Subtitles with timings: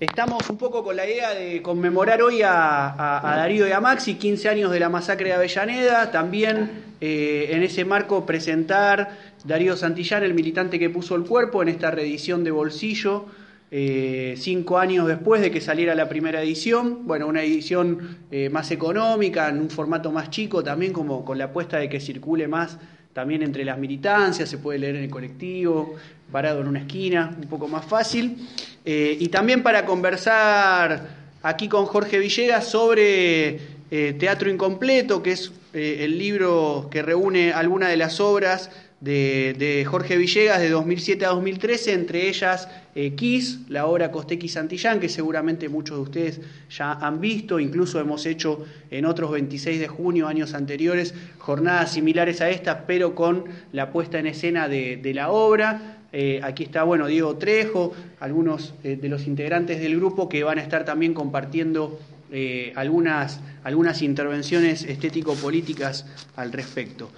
[0.00, 4.48] Estamos un poco con la idea de conmemorar hoy a, Darío y a Maxi, 15
[4.48, 10.34] años de la masacre de Avellaneda, también eh, en ese marco presentar Darío Santillán, el
[10.34, 13.26] militante que puso el cuerpo en esta reedición de Bolsillo,
[13.70, 18.72] eh, cinco años después de que saliera la primera edición, bueno, una edición eh, más
[18.72, 22.78] económica, en un formato más chico, también como con la apuesta de que circule más
[23.14, 25.94] también entre las militancias, se puede leer en el colectivo,
[26.30, 28.36] parado en una esquina, un poco más fácil.
[28.84, 31.08] Eh, y también para conversar
[31.42, 37.52] aquí con Jorge Villegas sobre eh, Teatro Incompleto, que es eh, el libro que reúne
[37.52, 38.70] algunas de las obras
[39.00, 42.68] de, Jorge Villegas de 2007 a 2013, entre ellas
[43.16, 48.24] Kiss, la obra Costequi Santillán, que seguramente muchos de ustedes ya han visto, incluso hemos
[48.24, 53.90] hecho en otros 26 de junio, años anteriores, jornadas similares a estas, pero con la
[53.92, 55.94] puesta en escena de la obra.
[56.16, 60.58] Eh, aquí está, bueno, Diego Trejo, algunos eh, de los integrantes del grupo que van
[60.58, 61.98] a estar también compartiendo
[62.30, 66.06] eh, algunas, algunas intervenciones estético-políticas
[66.36, 67.10] al respecto.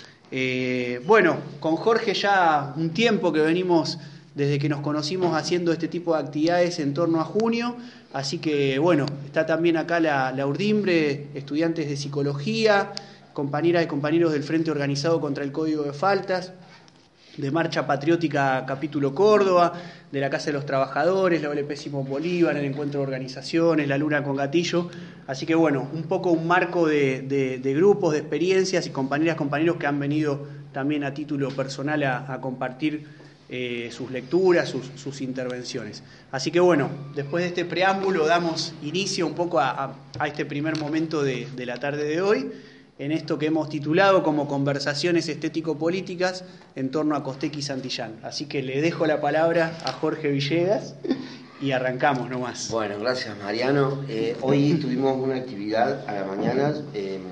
[1.06, 3.98] Bueno, con Jorge ya un tiempo que venimos
[4.34, 7.74] desde que nos conocimos haciendo este tipo de actividades en torno a junio,
[8.12, 12.92] así que bueno, está también acá la, la Urdimbre, estudiantes de psicología,
[13.32, 16.52] compañeras y compañeros del Frente Organizado contra el Código de Faltas,
[17.36, 19.72] de Marcha Patriótica Capítulo Córdoba,
[20.10, 23.98] de la Casa de los Trabajadores, la OLP Simón Bolívar, el Encuentro de Organizaciones, la
[23.98, 24.88] Luna con Gatillo.
[25.26, 29.86] Así que bueno, un poco un marco de, grupos, de experiencias y compañeras, compañeros que
[29.86, 33.06] han venido también a título personal a, compartir
[33.48, 36.02] eh, sus lecturas, sus, intervenciones.
[36.32, 39.94] Así que bueno, después de este preámbulo damos inicio un poco a,
[40.26, 42.50] este primer momento de la tarde de hoy
[42.98, 46.44] en esto que hemos titulado como conversaciones estético-políticas
[46.74, 48.18] en torno a Costequi y Santillán.
[48.22, 50.94] Así que le dejo la palabra a Jorge Villegas
[51.60, 52.70] y arrancamos nomás.
[52.70, 54.02] Bueno, gracias Mariano.
[54.08, 57.22] Eh, hoy tuvimos una actividad a la mañana en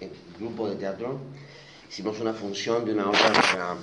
[0.00, 1.18] el grupo de teatro.
[1.88, 3.76] Hicimos una función de una obra para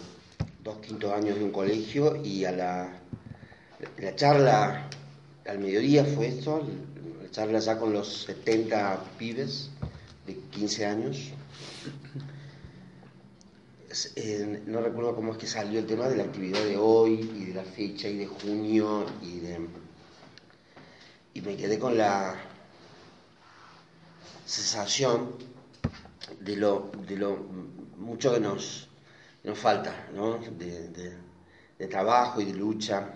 [0.63, 2.89] dos quintos años de un colegio y a la,
[3.97, 4.87] la charla
[5.45, 6.65] al mediodía fue esto,
[7.21, 9.69] la charla ya con los 70 pibes
[10.25, 11.31] de 15 años.
[14.15, 17.45] Eh, no recuerdo cómo es que salió el tema de la actividad de hoy y
[17.45, 19.67] de la fecha y de junio y de...
[21.33, 22.35] Y me quedé con la
[24.45, 25.31] sensación
[26.39, 27.37] de lo, de lo
[27.97, 28.89] mucho que nos,
[29.43, 30.37] nos falta, ¿no?
[30.39, 30.89] de,
[31.77, 33.09] de trabajo y de lucha,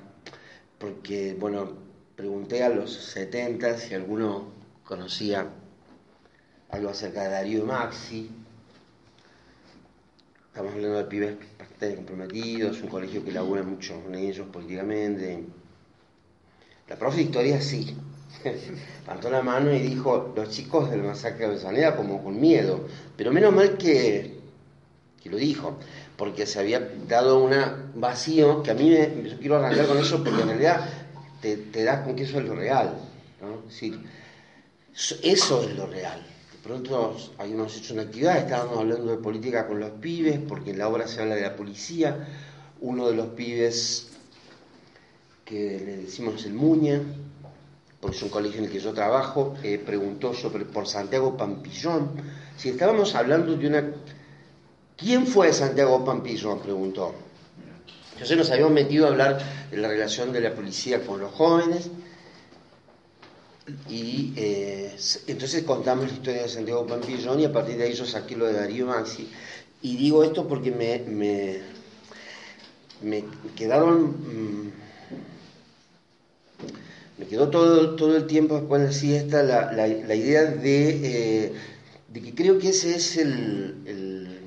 [0.78, 1.74] porque, bueno,
[2.16, 4.52] pregunté a los 70 si alguno
[4.84, 5.50] conocía
[6.72, 8.30] algo acerca de Darío Maxi.
[10.48, 15.44] Estamos hablando de pibes bastante comprometidos, un colegio que labura mucho en ellos políticamente.
[16.88, 17.96] La profe de historia sí.
[19.02, 22.86] Levantó la mano y dijo, los chicos del masacre de Avellaneda como con miedo.
[23.16, 24.40] Pero menos mal que,
[25.22, 25.78] que lo dijo,
[26.18, 27.54] porque se había dado un
[27.96, 30.88] vacío que a mí me, yo quiero arrancar con eso porque en realidad
[31.42, 32.98] te, das con que eso es lo real.
[33.42, 33.64] ¿no?
[35.24, 36.26] eso es lo real
[36.64, 40.88] pronto habíamos hecho una actividad, estábamos hablando de política con los pibes, porque en la
[40.88, 42.28] obra se habla de la policía.
[42.82, 44.10] Uno de los pibes
[45.46, 47.02] que le decimos el Muña,
[48.00, 52.12] porque es un colegio en el que yo trabajo, eh, preguntó sobre, por Santiago Pampillón.
[52.58, 53.92] Si estábamos hablando de una...
[54.96, 56.60] ¿Quién fue Santiago Pampillón?
[56.60, 57.14] preguntó.
[58.14, 59.40] Entonces nos habíamos metido a hablar
[59.72, 61.90] de la relación de la policía con los jóvenes
[63.90, 64.96] y eh,
[65.28, 68.46] entonces contamos la historia de Santiago Pampillón y a partir de ahí yo saqué lo
[68.46, 69.30] de Darío Maxi.
[69.82, 71.62] Y digo esto porque me, me,
[73.02, 73.24] me
[73.56, 74.12] quedaron...
[74.12, 74.72] Mm,
[77.18, 80.90] me quedó todo, todo el tiempo después de la siesta la, la, idea de,
[81.44, 81.54] eh,
[82.08, 84.40] de, que creo que ese es el, el,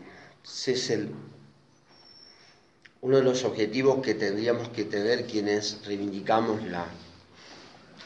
[0.43, 1.11] ese es el
[3.03, 6.87] uno de los objetivos que tendríamos que tener quienes reivindicamos la,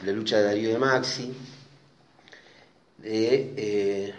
[0.05, 1.33] la lucha de Darío de Maxi,
[2.99, 4.13] de, eh,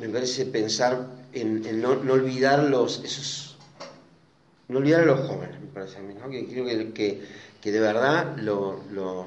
[0.00, 3.56] me parece pensar en, no, olvidar los, esos,
[4.68, 6.28] no olvidar a los jóvenes, me parece a mí, ¿no?
[6.28, 7.22] que creo que,
[7.60, 9.26] que, de verdad lo, lo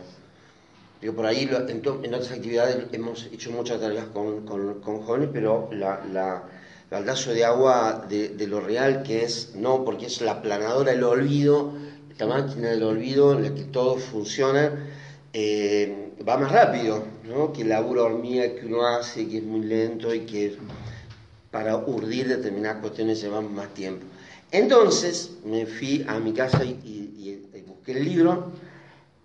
[1.02, 1.80] digo, por ahí en,
[2.14, 6.44] otras actividades hemos hecho muchas tareas con, con, jóvenes, pero la, la
[6.90, 10.94] el baldazo de agua de, de, lo real que es, no porque es la planadora
[10.94, 11.74] del olvido,
[12.18, 14.72] la máquina del olvido en la que todo funciona,
[15.34, 17.54] eh, va más rápido, ¿no?
[17.54, 20.58] que el laburo hormiga que uno hace, que es muy lento y que
[21.52, 24.06] para urdir determinadas cuestiones lleva más tiempo.
[24.52, 28.52] Entonces me fui a mi casa y, busqué el libro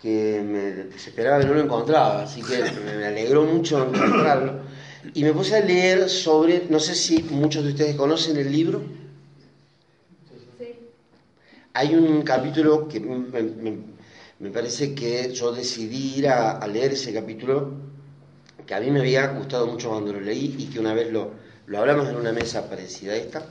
[0.00, 4.60] que me esperaba que no lo encontraba, así que me alegró mucho encontrarlo.
[5.14, 8.82] Y me puse a leer sobre, no sé si muchos de ustedes conocen el libro.
[11.74, 17.72] Hay un capítulo que me, parece que yo decidí ir a, leer ese capítulo,
[18.66, 21.30] que a mí me había gustado mucho cuando lo leí y que una vez lo,
[21.66, 23.46] lo hablamos en una mesa parecida a esta,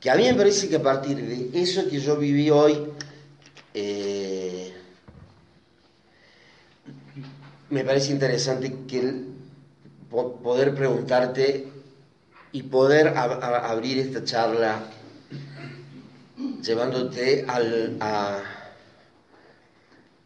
[0.00, 2.78] que a mí me parece que a partir de eso que yo viví hoy,
[3.74, 4.72] eh,
[7.70, 9.24] me parece interesante que
[10.08, 11.66] poder preguntarte
[12.52, 14.90] y poder abrir esta charla
[16.62, 18.42] llevándote al, a,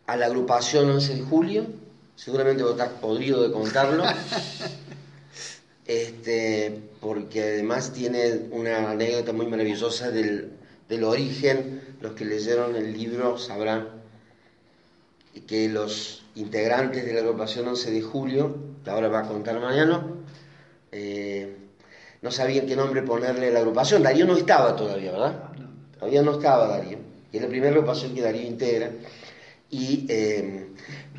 [0.06, 1.66] a, la agrupación 11 de julio.
[2.16, 4.04] Seguramente vos estás podrido de contarlo.
[5.86, 10.52] Este, porque además tiene una anécdota muy maravillosa del,
[10.88, 11.96] del origen.
[12.00, 13.88] Los que leyeron el libro sabrán
[15.48, 20.18] que los integrantes de la agrupación 11 de julio, que ahora va a contar Mariano,
[20.92, 21.56] eh,
[22.22, 24.02] no sabían qué nombre ponerle a la agrupación.
[24.02, 25.49] Darío no estaba todavía, ¿verdad?
[26.00, 26.98] Todavía no estaba Darío.
[27.32, 28.90] Y es la primera agrupación que Darío integra.
[29.70, 30.70] Y eh,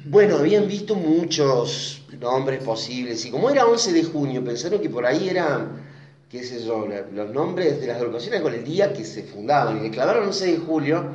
[0.05, 3.25] bueno, habían visto muchos nombres posibles.
[3.25, 5.83] Y como era 11 de junio, pensaron que por ahí eran,
[6.29, 9.77] qué sé yo, los nombres de las agrupaciones con el día que se fundaban.
[9.77, 11.05] Y le clavaron 11 de julio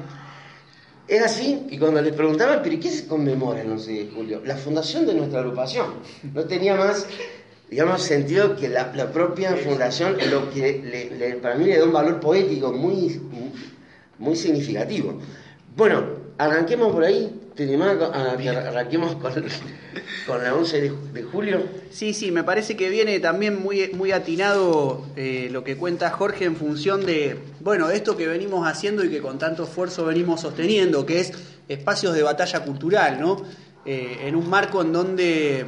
[1.09, 4.43] es así, y cuando les preguntaban, ¿pero qué se conmemora el 11 de julio?
[4.45, 5.87] La fundación de nuestra agrupación.
[6.35, 7.07] No tenía más,
[7.71, 12.73] digamos, sentido que la, propia fundación, lo que para mí le da un valor poético
[12.73, 13.21] muy,
[14.19, 15.19] muy significativo.
[15.77, 16.05] Bueno,
[16.39, 17.43] arranquemos por ahí.
[17.57, 19.33] ¿Te arranquemos con,
[20.27, 20.81] con la 11
[21.15, 21.63] de, julio?
[21.91, 26.45] Sí, sí, me parece que viene también muy, muy atinado eh, lo que cuenta Jorge
[26.45, 31.07] en función de, bueno, esto que venimos haciendo y que con tanto esfuerzo venimos sosteniendo,
[31.07, 31.33] que es
[31.67, 33.43] espacios de batalla cultural, ¿no?
[33.87, 35.65] Eh, en un marco en donde,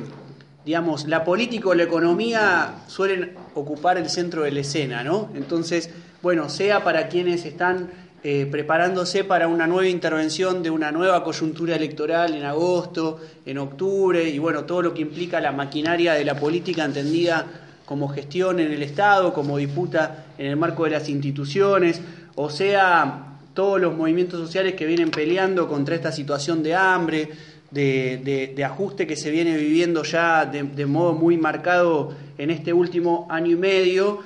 [0.68, 5.30] digamos, la política o la economía suelen ocupar el centro de la escena, ¿no?
[5.34, 5.88] Entonces,
[6.20, 7.88] bueno, sea para quienes están
[8.22, 14.28] eh, preparándose para una nueva intervención de una nueva coyuntura electoral en agosto, en octubre,
[14.28, 17.46] y bueno, todo lo que implica la maquinaria de la política entendida
[17.86, 22.02] como gestión en el Estado, como disputa en el marco de las instituciones,
[22.34, 27.30] o sea, todos los movimientos sociales que vienen peleando contra esta situación de hambre,
[27.70, 33.52] de, ajuste que se viene viviendo ya de modo muy marcado en este último año
[33.52, 34.20] y medio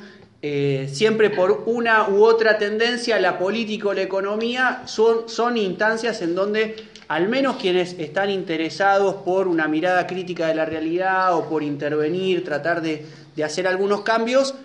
[0.44, 6.20] eh, siempre por una u otra tendencia, la política o la economía son, son instancias
[6.20, 6.74] en donde
[7.06, 12.42] al menos quienes están interesados por una mirada crítica de la realidad o por intervenir,
[12.42, 13.06] tratar de,
[13.36, 14.56] de hacer algunos cambios,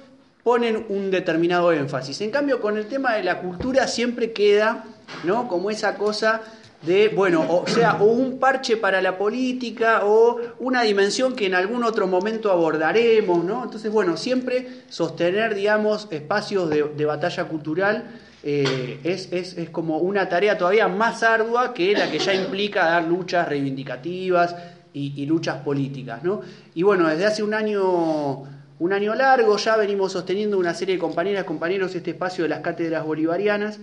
[0.41, 2.21] ponen un determinado énfasis.
[2.21, 4.83] En cambio, con el tema de la cultura siempre queda,
[5.25, 5.47] ¿no?
[5.47, 6.41] Como esa cosa
[6.81, 11.55] de, bueno, o sea, o un parche para la política o una dimensión que en
[11.55, 13.63] algún otro momento abordaremos, ¿no?
[13.63, 18.03] Entonces, bueno, siempre sostener, digamos, espacios de, batalla cultural
[18.43, 22.85] eh, es, es, es, como una tarea todavía más ardua que la que ya implica
[22.85, 24.55] dar luchas reivindicativas
[24.93, 26.41] y, y luchas políticas, ¿no?
[26.75, 28.45] Y bueno, desde hace un año
[28.79, 32.59] un año largo ya venimos sosteniendo una serie de compañeras, compañeros este espacio de las
[32.59, 33.79] cátedras bolivarianas,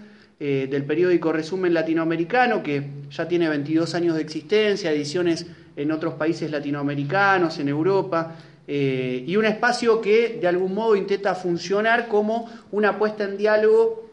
[0.46, 6.16] eh, del periódico Resumen Latinoamericano, que ya tiene 22 años de existencia, ediciones en otros
[6.16, 8.36] países latinoamericanos, en Europa,
[8.68, 14.10] eh, y un espacio que de algún modo intenta funcionar como una puesta en diálogo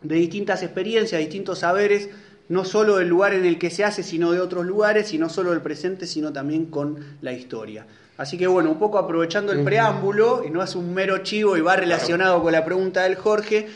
[0.00, 2.08] de distintas experiencias, distintos saberes,
[2.48, 5.28] no solo del lugar en el que se hace, sino de otros lugares, y no
[5.28, 7.84] solo del presente, sino también con la historia.
[8.16, 11.62] Así que bueno, un poco aprovechando el preámbulo, y no es un mero chivo y
[11.62, 13.66] va relacionado con la pregunta del Jorge,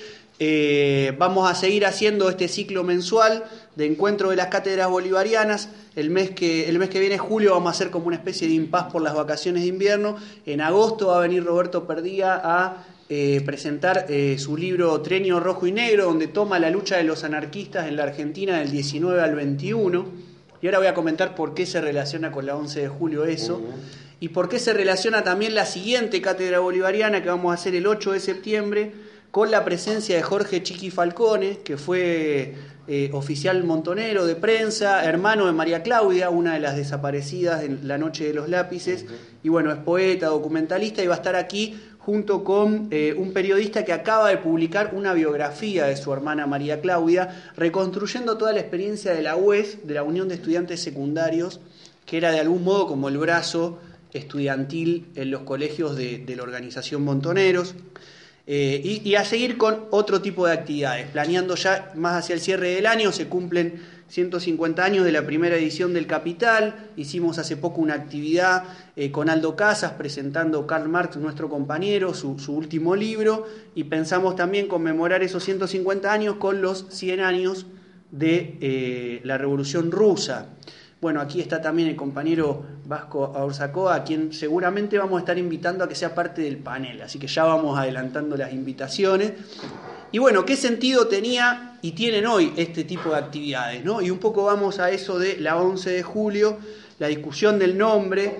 [0.41, 5.69] eh, vamos a seguir haciendo este ciclo mensual de encuentro de las cátedras bolivarianas.
[5.97, 8.55] El mes, que, el mes que viene, julio, vamos a hacer como una especie de
[8.55, 10.17] impas por las vacaciones de invierno.
[10.47, 15.67] En agosto va a venir Roberto Perdía a eh, presentar eh, su libro Trenio Rojo
[15.67, 19.35] y Negro, donde toma la lucha de los anarquistas en la Argentina del 19 al
[19.35, 20.07] 21.
[20.63, 23.61] Y ahora voy a comentar por qué se relaciona con la 11 de julio eso.
[24.21, 27.87] Y por qué se relaciona también la siguiente cátedra bolivariana que vamos a hacer el
[27.89, 32.55] 8 de septiembre con la presencia de Jorge Chiqui Falcone, que fue
[32.87, 37.99] eh, oficial montonero de prensa, hermano de María Claudia, una de las desaparecidas en la
[37.99, 39.05] Noche de los Lápices,
[39.43, 43.85] y bueno, es poeta, documentalista, y va a estar aquí junto con eh, un periodista
[43.85, 49.13] que acaba de publicar una biografía de su hermana María Claudia, reconstruyendo toda la experiencia
[49.13, 51.61] de la UES, de la Unión de Estudiantes Secundarios,
[52.07, 53.79] que era de algún modo como el brazo
[54.15, 57.75] estudiantil en los colegios de, de la organización Montoneros.
[58.51, 61.11] Eh, y, a seguir con otro tipo de actividades.
[61.11, 65.55] Planeando ya más hacia el cierre del año, se cumplen 150 años de la primera
[65.55, 68.65] edición del Capital, hicimos hace poco una actividad
[68.97, 74.67] eh, con Aldo Casas presentando Karl Marx, nuestro compañero, su, último libro, y pensamos también
[74.67, 77.67] conmemorar esos 150 años con los 100 años
[78.13, 80.49] de eh, la Revolución Rusa.
[81.01, 85.85] Bueno, aquí está también el compañero Vasco Aurzacoa, a quien seguramente vamos a estar invitando
[85.85, 89.33] a que sea parte del panel, así que ya vamos adelantando las invitaciones.
[90.11, 93.85] Y bueno, ¿qué sentido tenía y tienen hoy este tipo de actividades?
[93.85, 94.03] ¿no?
[94.03, 96.59] Y un poco vamos a eso de la 11 de julio,
[96.99, 98.39] la discusión del nombre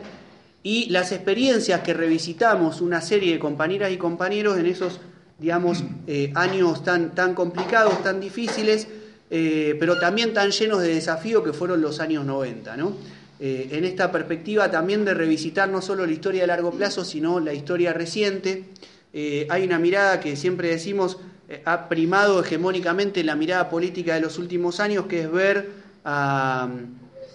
[0.65, 4.99] y las experiencias que revisitamos una serie de compañeras y compañeros en esos,
[5.39, 8.89] digamos, eh, años tan, tan complicados, tan difíciles
[9.31, 12.77] eh, pero también tan llenos de desafío que fueron los años 90.
[12.77, 12.95] ¿no?
[13.41, 17.41] Eh, en esta perspectiva también de revisitar no solo la historia de largo plazo, sino
[17.41, 18.65] la historia reciente,
[19.13, 21.19] eh, hay una mirada que siempre decimos
[21.65, 25.71] ha primado hegemónicamente la mirada política de los últimos años, que es ver
[26.05, 26.69] a,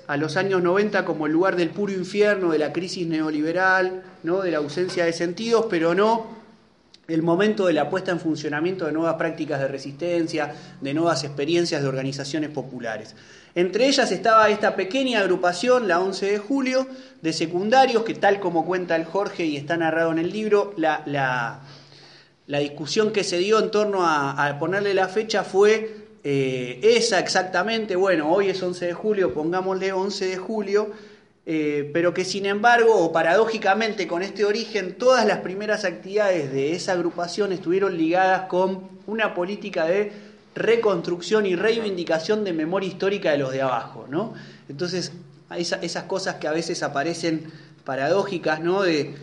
[0.06, 4.42] a, los años 90 como el lugar del puro infierno, de la crisis neoliberal, ¿no?
[4.42, 6.43] de la ausencia de sentidos, pero no
[7.08, 11.82] el momento de la puesta en funcionamiento de nuevas prácticas de resistencia, de nuevas experiencias
[11.82, 13.16] de organizaciones populares.
[13.56, 16.88] Entre ellas estaba esta pequeña agrupación, la 11 de julio,
[17.22, 21.04] de secundarios, que tal como cuenta el Jorge y está narrado en el libro, la,
[21.06, 21.60] la,
[22.60, 28.32] discusión que se dio en torno a, ponerle la fecha fue eh, esa exactamente, bueno,
[28.32, 30.92] hoy es 11 de julio, pongámosle 11 de julio,
[31.46, 36.74] eh, pero que sin embargo, o paradójicamente con este origen, todas las primeras actividades de
[36.74, 40.14] esa agrupación estuvieron ligadas con una política de
[40.56, 44.34] reconstrucción y reivindicación de memoria histórica de los de abajo, ¿no?
[44.70, 45.12] Entonces,
[45.58, 47.52] esas cosas que a veces aparecen
[47.84, 48.82] paradójicas, ¿no?
[48.84, 49.14] De,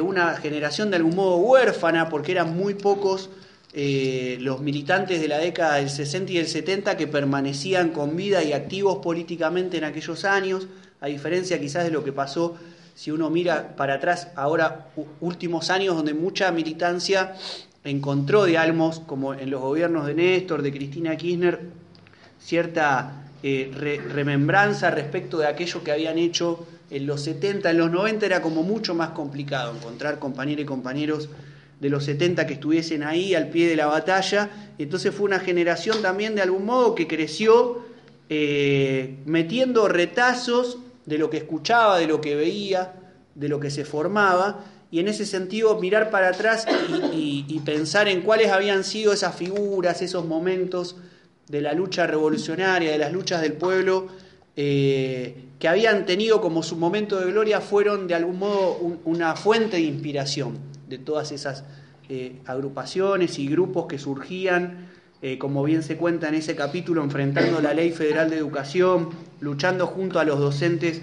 [0.00, 3.28] una generación de algún modo huérfana, porque eran muy pocos
[3.74, 8.42] eh, los militantes de la década del 60 y del 70 que permanecían con vida
[8.42, 10.68] y activos políticamente en aquellos años
[11.02, 12.56] a diferencia quizás de lo que pasó
[12.94, 14.88] si uno mira para atrás ahora
[15.20, 17.34] últimos años donde mucha militancia
[17.84, 21.60] encontró de Almos, como en los gobiernos de Néstor, de Cristina Kirchner,
[22.38, 23.70] cierta eh,
[24.12, 28.62] remembranza respecto de aquello que habían hecho en los 70, en los 90 era como
[28.62, 31.28] mucho más complicado encontrar compañeros y compañeros
[31.80, 34.50] de los 70 que estuviesen ahí al pie de la batalla.
[34.78, 37.82] Entonces fue una generación también de algún modo que creció
[38.28, 42.94] eh, metiendo retazos de lo que escuchaba, de lo que veía,
[43.34, 46.66] de lo que se formaba, y en ese sentido mirar para atrás
[47.14, 50.96] y, pensar en cuáles habían sido esas figuras, esos momentos
[51.48, 54.08] de la lucha revolucionaria, de las luchas del pueblo,
[54.54, 59.76] eh, que habían tenido como su momento de gloria, fueron de algún modo una fuente
[59.76, 61.64] de inspiración de todas esas
[62.10, 64.90] eh, agrupaciones y grupos que surgían
[65.24, 69.10] eh, como bien se cuenta en ese capítulo, enfrentando la Ley Federal de Educación,
[69.40, 71.00] luchando junto a los docentes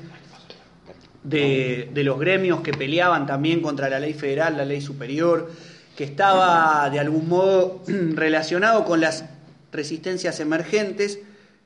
[1.24, 5.50] de, los gremios que peleaban también contra la ley federal, la ley superior,
[5.96, 9.24] que estaba de algún modo relacionado con las
[9.72, 11.20] resistencias emergentes,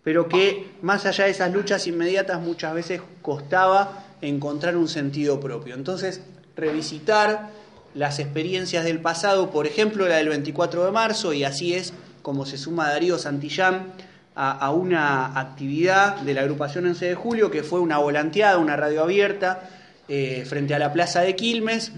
[0.04, 5.74] pero que más allá de esas luchas inmediatas muchas veces costaba encontrar un sentido propio.
[5.74, 6.22] Entonces,
[6.56, 7.50] revisitar
[7.96, 12.48] las experiencias del pasado, por ejemplo la del 24 de marzo, y así es como
[12.48, 13.94] se suma Darío Santillán
[14.36, 19.04] a, una actividad de la agrupación 11 de julio, que fue una volanteada, una radio
[19.04, 19.70] abierta,
[20.08, 21.92] eh, frente a la plaza de Quilmes,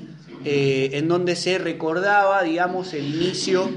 [0.43, 3.69] eh, en donde se recordaba, digamos, el inicio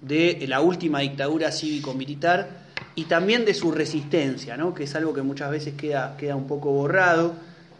[0.00, 2.48] de la última dictadura cívico-militar
[2.94, 4.74] y también de su resistencia, ¿no?
[4.74, 7.34] que es algo que muchas veces queda, queda un poco borrado,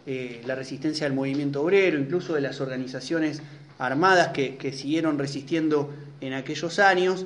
[0.05, 3.41] eh, la resistencia del movimiento obrero, incluso de las organizaciones
[3.77, 7.25] armadas que, que siguieron resistiendo en aquellos años.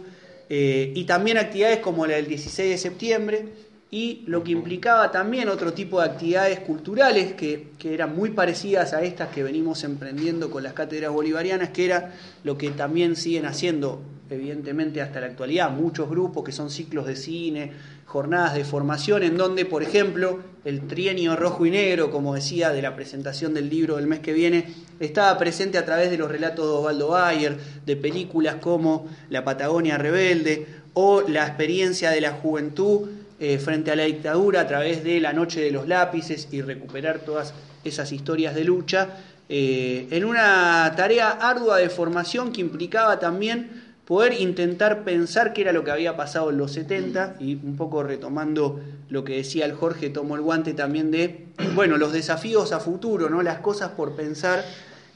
[0.50, 3.46] Eh, y también actividades como la del 16 de septiembre
[3.90, 8.94] y lo que implicaba también otro tipo de actividades culturales que, que, eran muy parecidas
[8.94, 13.46] a estas que venimos emprendiendo con las cátedras bolivarianas, que era lo que también siguen
[13.46, 17.72] haciendo evidentemente hasta la actualidad muchos grupos que son ciclos de cine,
[18.16, 22.82] jornadas de formación en donde, por ejemplo, el trienio rojo y negro, como decía, de
[22.82, 26.66] la presentación del libro del mes que viene, estaba presente a través de los relatos
[26.66, 33.10] de Osvaldo Bayer, de películas como La Patagonia Rebelde o la experiencia de la juventud
[33.38, 37.20] eh, frente a la dictadura a través de La Noche de los Lápices y recuperar
[37.20, 37.54] todas
[37.84, 39.10] esas historias de lucha,
[39.50, 45.74] eh, en una tarea ardua de formación que implicaba también poder intentar pensar qué era
[45.74, 49.74] lo que había pasado en los 70 y un poco retomando lo que decía el
[49.74, 53.42] Jorge, tomó el guante también de, bueno, los desafíos a futuro, ¿no?
[53.42, 54.64] Las cosas por pensar,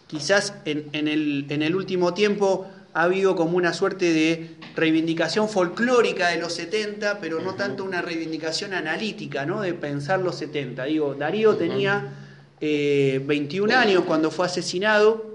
[0.07, 6.29] quizás en, el, en el último tiempo ha habido como una suerte de reivindicación folclórica
[6.29, 9.61] de los 70, pero no tanto una reivindicación analítica, ¿no?
[9.61, 10.85] De pensar los 70.
[10.85, 12.11] Digo, Darío tenía
[12.59, 15.28] 21 eh, años cuando fue asesinado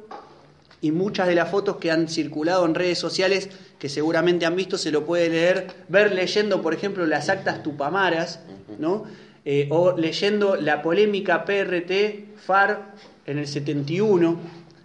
[0.84, 3.48] y muchas de las fotos que han circulado en redes sociales,
[3.78, 8.40] que seguramente han visto, se lo puede leer, ver leyendo, por ejemplo, las actas tupamaras,
[8.78, 9.04] ¿no?
[9.46, 14.38] Eh, o leyendo la polémica PRT-FAR en el 71,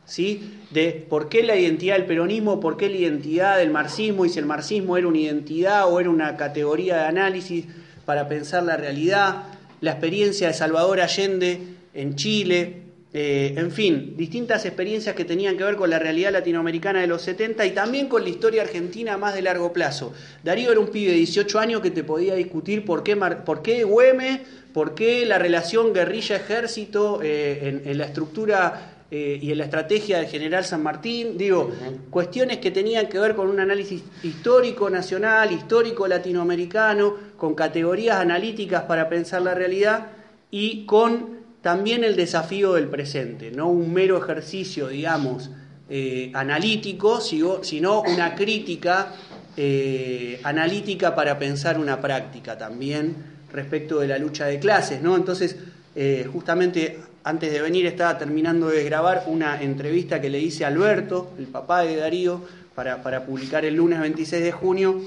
[0.06, 0.62] ¿sí?
[0.72, 4.40] de por qué la identidad del peronismo, por qué la identidad del marxismo, y si
[4.40, 7.66] el marxismo era una identidad o era una categoría de análisis
[8.06, 9.48] para pensar la realidad,
[9.82, 11.60] la experiencia de Salvador Allende
[11.94, 17.02] en Chile, eh, en fin, distintas experiencias que tenían que ver con la realidad latinoamericana
[17.02, 20.14] de los 70 y también con la historia argentina más de largo plazo.
[20.44, 23.84] Darío era un pibe de 18 años que te podía discutir por qué, por qué
[23.84, 30.20] Güeme, por qué la relación guerrilla-ejército eh, en, la estructura eh, y en la estrategia
[30.20, 31.72] del general San Martín, digo,
[32.12, 38.84] cuestiones que tenían que ver con un análisis histórico nacional, histórico latinoamericano, con categorías analíticas
[38.84, 40.10] para pensar la realidad
[40.52, 45.50] y con también el desafío del presente, no un mero ejercicio, digamos,
[45.90, 49.14] eh, analítico, sino una crítica
[49.58, 53.16] eh, analítica para pensar una práctica también
[53.52, 55.16] respecto de la lucha de clases, ¿no?
[55.18, 55.58] Entonces,
[55.96, 60.70] eh, justamente antes de venir estaba terminando de grabar una entrevista que le hice a
[60.70, 62.42] Alberto, el papá de Darío,
[62.74, 65.02] para, para publicar el lunes 26 de junio,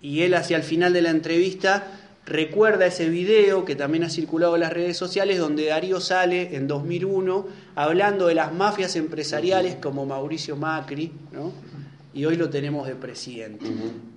[0.00, 4.56] y él hacia el final de la entrevista recuerda ese video que también ha circulado
[4.56, 10.04] en las redes sociales donde Darío sale en 2001 hablando de las mafias empresariales como
[10.04, 11.52] Mauricio Macri, ¿no?
[12.12, 13.66] y hoy lo tenemos de presidente.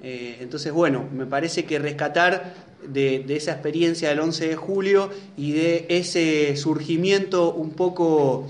[0.02, 2.54] Eh, entonces, bueno, me parece que rescatar
[2.88, 8.48] de, esa experiencia del 11 de julio y de ese surgimiento un poco...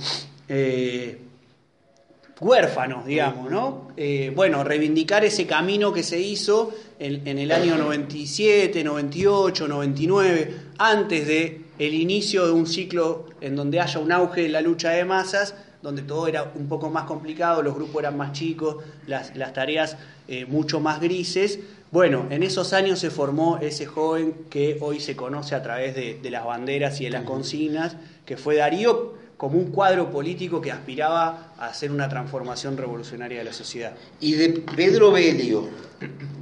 [0.48, 1.18] Eh,
[2.40, 3.90] huérfanos, digamos, ¿no?
[3.98, 11.28] Eh, bueno, reivindicar ese camino que se hizo en, el año 97, 98, 99, antes
[11.28, 15.06] de el inicio de un ciclo en donde haya un auge de la lucha de
[15.06, 19.98] masas, donde todo era un poco más complicado, los grupos eran más chicos, las, tareas
[20.28, 21.60] eh, mucho más grises.
[21.92, 26.20] Bueno, en esos años se formó ese joven que hoy se conoce a través de,
[26.22, 30.70] de las banderas y de las consignas, que fue Darío, como un cuadro político que
[30.70, 33.94] aspiraba a hacer una transformación revolucionaria de la sociedad.
[34.20, 35.70] Y de Pedro Belio,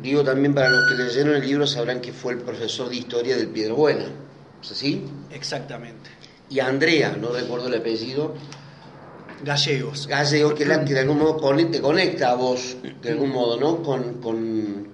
[0.02, 3.38] digo también para los que leyeron el libro sabrán que fue el profesor de historia
[3.38, 4.06] del Piedro Buena,
[4.64, 5.06] ¿es así?
[5.30, 6.10] Exactamente.
[6.50, 8.34] Y Andrea, no recuerdo el apellido.
[9.44, 10.08] Gallegos.
[10.08, 13.84] Gallegos, que, la, que de algún modo te conecta a vos, de algún modo, ¿no?
[13.84, 14.88] Con, con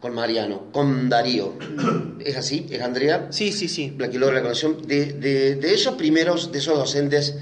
[0.00, 1.54] con Mariano, con Darío.
[2.20, 2.66] ¿Es así?
[2.70, 3.28] ¿Es Andrea?
[3.30, 3.94] Sí, sí, sí.
[3.98, 4.80] La que logra la conexión.
[4.86, 7.36] De, de, esos primeros, de esos docentes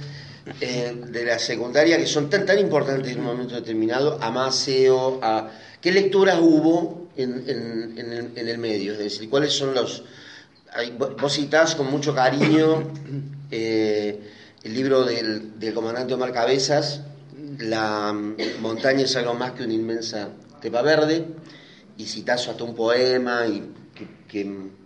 [0.61, 5.21] eh, de la secundaria que son tan, tan importantes en un momento determinado, a Maceo,
[5.23, 5.51] a...
[5.81, 8.93] ¿Qué lecturas hubo en, en, en, el, medio?
[8.95, 10.03] Es decir, ¿cuáles son los...
[10.99, 12.91] vos citás con mucho cariño
[13.53, 14.21] eh,
[14.65, 17.03] el libro del, del comandante Omar Cabezas,
[17.61, 18.13] La
[18.61, 21.25] montaña es algo más que una inmensa tepa verde
[21.99, 23.63] y citazo hasta un poema y
[24.29, 24.79] que,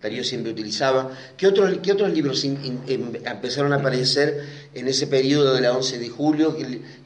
[0.00, 1.10] Darío siempre utilizaba.
[1.36, 2.56] ¿Qué otros, qué otros libros em,
[2.86, 6.56] empezaron a aparecer en ese periodo de la 11 de julio?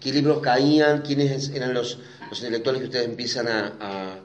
[0.00, 1.02] ¿Qué, libros caían?
[1.02, 1.98] ¿Quiénes eran los,
[2.30, 4.20] los intelectuales que ustedes empiezan a,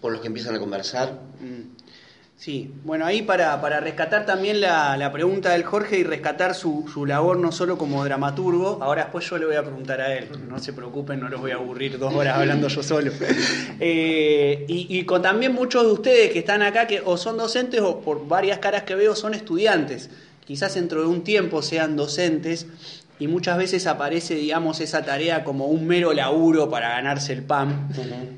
[0.00, 1.20] con los que empiezan a conversar?
[1.38, 1.81] Mm.
[2.42, 6.90] Sí, bueno, ahí para, para rescatar también la, la, pregunta del Jorge y rescatar su,
[6.92, 10.26] su, labor no solo como dramaturgo, ahora después yo le voy a preguntar a él,
[10.48, 13.12] no se preocupen, no los voy a aburrir dos horas hablando yo solo.
[13.78, 17.80] Eh, y, y, con también muchos de ustedes que están acá, que o son docentes
[17.80, 20.10] o por varias caras que veo son estudiantes,
[20.44, 22.66] quizás dentro de un tiempo sean docentes
[23.22, 27.88] y muchas veces aparece, digamos, esa tarea como un mero laburo para ganarse el pan.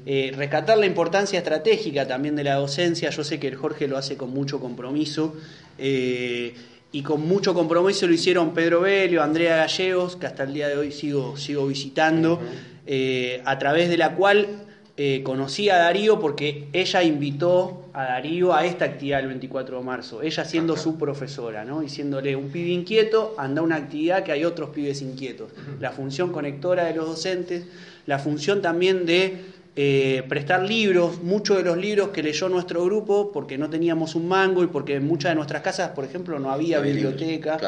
[0.05, 3.97] Eh, rescatar la importancia estratégica también de la docencia, yo sé que el Jorge lo
[3.97, 5.37] hace con mucho compromiso,
[5.79, 6.53] eh,
[6.93, 10.77] y con mucho compromiso lo hicieron Pedro Belio, Andrea Gallegos, que hasta el día de
[10.77, 12.43] hoy sigo, sigo visitando,
[12.87, 14.64] eh, a través de la cual
[14.97, 19.85] eh, conocí a Darío porque ella invitó a Darío a esta actividad el 24 de
[19.85, 21.81] marzo, ella siendo su profesora, ¿no?
[21.81, 25.51] diciéndole un pibe inquieto, anda a una actividad que hay otros pibes inquietos.
[25.81, 27.67] La función conectora de los docentes,
[28.07, 33.33] la función también de eh, prestar libros, muchos de los libros que leyó nuestro grupo,
[33.33, 36.53] porque no teníamos un mango y porque en muchas de nuestras casas, por ejemplo, no
[36.53, 37.59] había biblioteca,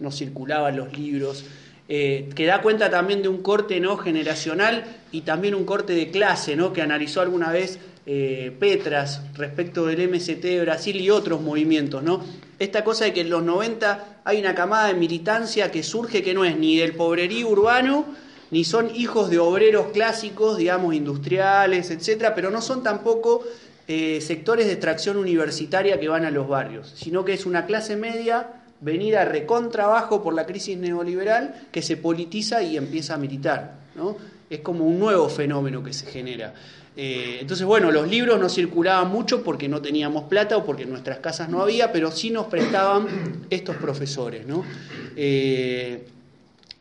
[0.00, 1.46] no circulaban los libros.
[1.86, 3.98] Eh, que da cuenta también de un corte ¿no?
[3.98, 6.72] generacional y también un corte de clase ¿no?
[6.72, 12.02] que analizó alguna vez eh, Petras respecto del MST de Brasil y otros movimientos.
[12.02, 12.24] ¿no?
[12.58, 16.32] Esta cosa de que en los 90 hay una camada de militancia que surge que
[16.32, 18.06] no es ni del pobrerío urbano,
[18.50, 23.42] ni son hijos de obreros clásicos, digamos, industriales, etcétera, pero no son tampoco
[23.88, 27.96] eh, sectores de extracción universitaria que van a los barrios, sino que es una clase
[27.96, 33.76] media venida a recontrabajo por la crisis neoliberal que se politiza y empieza a militar.
[33.94, 34.16] ¿no?
[34.50, 36.52] Es como un nuevo fenómeno que se genera.
[36.94, 40.90] Eh, entonces, bueno, los libros no circulaban mucho porque no teníamos plata o porque en
[40.90, 43.06] nuestras casas no había, pero sí nos prestaban
[43.48, 44.46] estos profesores.
[44.46, 44.64] ¿no?
[45.16, 46.06] Eh,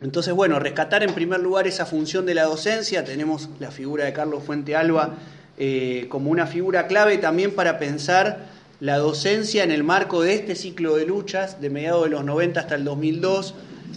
[0.02, 4.12] entonces, bueno, rescatar en primer lugar esa función de la docencia, tenemos la figura de
[4.12, 5.16] Carlos Fuente Alba
[5.58, 10.56] eh, como una figura clave también para pensar la docencia en el marco de este
[10.56, 13.56] ciclo de luchas, de mediados de los 90 hasta el 2002.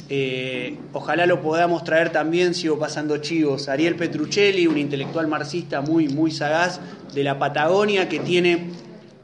[0.08, 6.08] Eh, ojalá lo podamos traer también, sigo pasando chivos, Ariel Petruccelli, un intelectual marxista muy,
[6.08, 6.80] muy sagaz
[7.12, 8.70] de la Patagonia, que tiene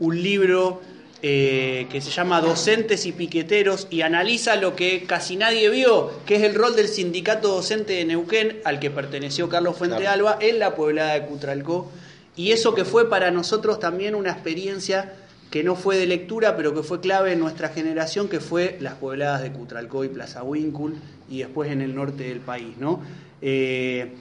[0.00, 0.80] un libro
[1.24, 6.34] eh, que se llama Docentes y Piqueteros y analiza lo que casi nadie vio, que
[6.34, 10.58] es el rol del sindicato docente de Neuquén, al que perteneció Carlos Fuente Alba, en
[10.58, 11.88] la poblada de Cutralcó.
[12.34, 15.12] Y eso que fue para nosotros también una experiencia
[15.52, 18.94] que no fue de lectura, pero que fue clave en nuestra generación, que fue las
[18.94, 20.94] pobladas de Cutralcó y Plaza Huíncul,
[21.28, 23.02] y después en el norte del país, ¿no?
[23.42, 24.14] Eh,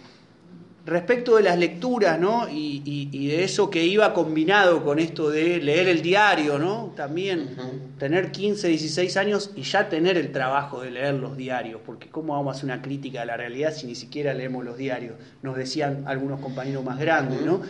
[0.86, 2.50] respecto de las lecturas, ¿no?
[2.52, 6.92] Y, de eso que iba combinado con esto de leer el diario, ¿no?
[6.98, 7.56] También
[7.98, 12.34] tener 15, 16 años y ya tener el trabajo de leer los diarios, porque ¿cómo
[12.34, 15.14] vamos a hacer una crítica a la realidad si ni siquiera leemos los diarios?
[15.44, 17.62] Nos decían algunos compañeros más grandes, ¿no?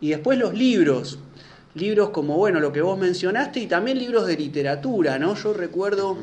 [0.00, 1.20] Y después los libros
[1.76, 5.34] libros como, bueno, lo que vos mencionaste, y también libros de literatura, ¿no?
[5.34, 6.16] Yo recuerdo,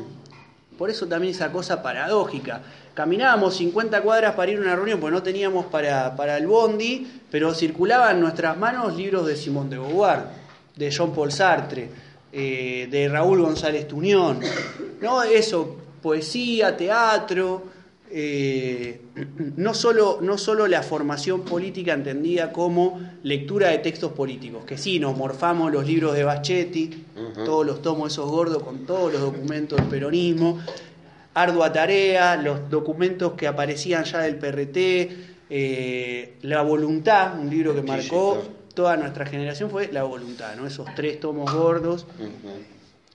[0.76, 2.62] por eso también esa cosa paradójica.
[2.92, 7.06] Caminábamos 50 cuadras para ir a una reunión, porque no teníamos para, para el bondi,
[7.30, 10.24] pero circulaban en nuestras manos libros de Simón de Beauvoir,
[10.74, 11.88] de Jean Paul Sartre,
[12.32, 14.40] eh, de Raúl González Tuñón,
[15.00, 15.22] ¿no?
[15.22, 17.73] Eso, poesía, teatro,
[18.16, 19.00] eh,
[19.56, 25.00] no, solo, no solo la formación política entendida como lectura de textos políticos, que sí,
[25.00, 27.06] nos morfamos los libros de Bachetti,
[27.44, 30.60] todos los tomos esos gordos con todos los documentos del peronismo,
[31.34, 34.76] ardua tarea, los documentos que aparecían ya del PRT,
[35.50, 38.40] eh, La Voluntad, un libro que marcó
[38.74, 40.68] toda nuestra generación, fue La Voluntad, ¿no?
[40.68, 42.06] esos tres tomos gordos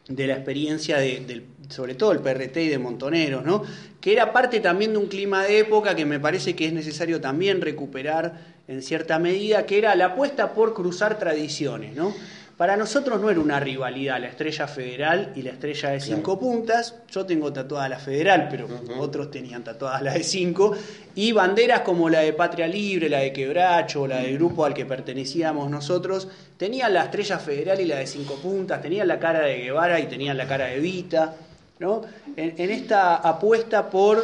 [0.10, 3.64] de la experiencia de, sobre todo el PRT y de Montoneros, ¿no?
[4.02, 7.22] que era parte también de un clima de época que me parece que es necesario
[7.22, 11.96] también recuperar en cierta medida, que era la apuesta por cruzar tradiciones.
[11.96, 12.14] ¿no?
[12.60, 16.94] Para nosotros no era una rivalidad la estrella federal y la estrella de cinco puntas.
[17.10, 18.68] Yo tengo tatuada la federal, pero
[18.98, 20.76] otros tenían tatuadas la de cinco.
[21.16, 24.86] Y banderas como la de Patria Libre, la de Quebracho, la del grupo al que
[24.86, 29.60] pertenecíamos nosotros, tenían la estrella federal y la de cinco puntas, tenían la cara de
[29.60, 31.34] Guevara y tenían la cara de Vita.
[31.80, 32.02] ¿no?
[32.36, 34.22] En, esta apuesta por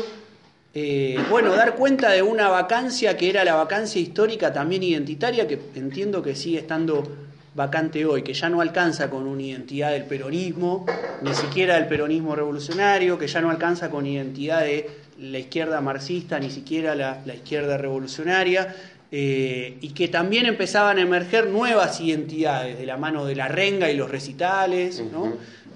[0.73, 5.57] eh, bueno, dar cuenta de una vacancia que era la vacancia histórica también identitaria, que
[5.75, 7.23] entiendo que sigue estando
[7.55, 10.85] vacante hoy, que ya no alcanza con una identidad del peronismo,
[11.21, 14.89] ni siquiera del peronismo revolucionario, que ya no alcanza con identidad de
[15.19, 18.75] la izquierda marxista, ni siquiera la, izquierda revolucionaria,
[19.09, 23.89] eh, y que también empezaban a emerger nuevas identidades de la mano de la renga
[23.89, 25.01] y los recitales,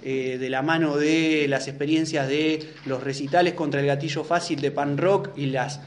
[0.04, 4.72] eh, de la mano de las experiencias de los recitales contra el gatillo fácil de
[4.72, 5.80] pan rock y las,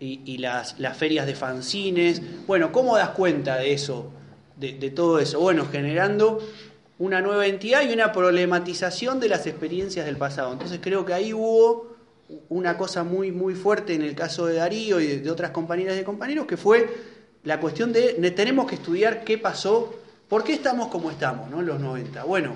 [0.00, 2.22] y, las, las ferias de fanzines.
[2.46, 4.12] Bueno, ¿cómo das cuenta de eso?
[4.56, 5.40] De, todo eso?
[5.40, 6.40] Bueno, generando
[6.98, 10.52] una nueva entidad y una problematización de las experiencias del pasado.
[10.52, 11.94] Entonces creo que ahí hubo
[12.48, 16.04] una cosa muy, muy fuerte en el caso de Darío y de, otras compañeras y
[16.04, 16.88] compañeros, que fue
[17.44, 19.94] la cuestión de, tenemos que estudiar qué pasó,
[20.28, 21.60] por qué estamos como estamos, ¿no?
[21.60, 22.24] En los 90.
[22.24, 22.54] Bueno,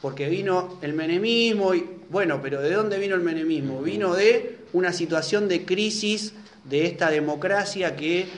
[0.00, 3.82] porque vino el menemismo y, bueno, pero ¿de dónde vino el menemismo?
[3.82, 6.34] Vino de una situación de crisis
[6.64, 8.28] de esta democracia que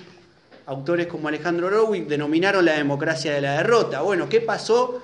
[0.67, 4.03] autores como Alejandro Rowick denominaron la democracia de la derrota.
[4.03, 5.03] Bueno, ¿qué pasó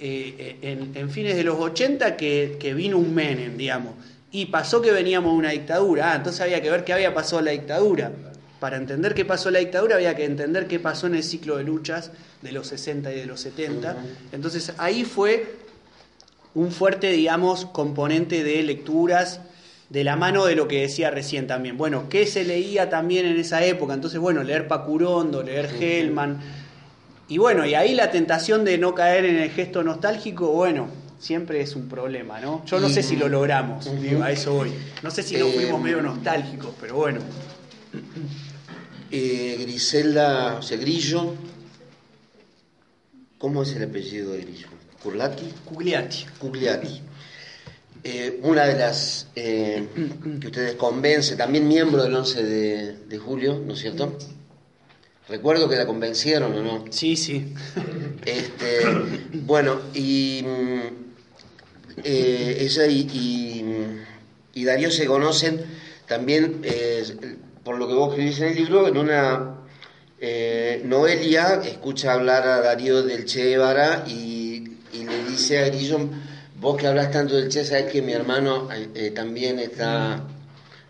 [0.00, 0.58] eh,
[0.94, 3.94] en, fines de los 80 que, vino un Menem, digamos?
[4.32, 6.12] Y pasó que veníamos de una dictadura.
[6.12, 8.12] Ah, entonces había que ver qué había pasado la dictadura.
[8.60, 11.64] Para entender qué pasó la dictadura había que entender qué pasó en el ciclo de
[11.64, 12.10] luchas
[12.42, 13.96] de los 60 y de los 70.
[14.32, 15.56] Entonces ahí fue
[16.54, 19.40] un fuerte, digamos, componente de lecturas
[19.90, 21.76] de la mano de lo que decía recién también.
[21.76, 23.92] Bueno, ¿qué se leía también en esa época?
[23.92, 26.40] Entonces, bueno, leer Pacurondo, leer Hellman.
[27.28, 31.60] Y bueno, y ahí la tentación de no caer en el gesto nostálgico, bueno, siempre
[31.60, 32.64] es un problema, ¿no?
[32.66, 34.72] Yo no sé si lo logramos, digo, a eso voy.
[35.02, 37.20] No sé si nos fuimos eh, medio nostálgicos, pero bueno.
[39.12, 41.34] Eh, Griselda Segrillo.
[43.38, 44.68] ¿Cómo es el apellido de Grillo?
[45.02, 45.52] ¿Curlati?
[45.64, 46.26] Cugliati.
[46.38, 47.02] Cugliati.
[48.02, 49.86] Eh, una de las eh,
[50.40, 54.16] que ustedes convencen, también miembro del 11 de, de julio, ¿no es cierto?
[55.28, 56.84] Recuerdo que la convencieron o no.
[56.90, 57.52] Sí, sí.
[58.24, 58.80] Este,
[59.32, 60.44] bueno, y
[62.02, 63.64] eh, ella y, y,
[64.60, 65.60] y Darío se conocen
[66.06, 66.62] también,
[67.62, 69.56] por lo que vos escribís en el libro, en una
[70.84, 76.08] Noelia escucha hablar a Darío del Che Guevara y, y le dice a Grillo,
[76.60, 80.22] vos que hablas tanto del Che, sabes que mi hermano eh, también está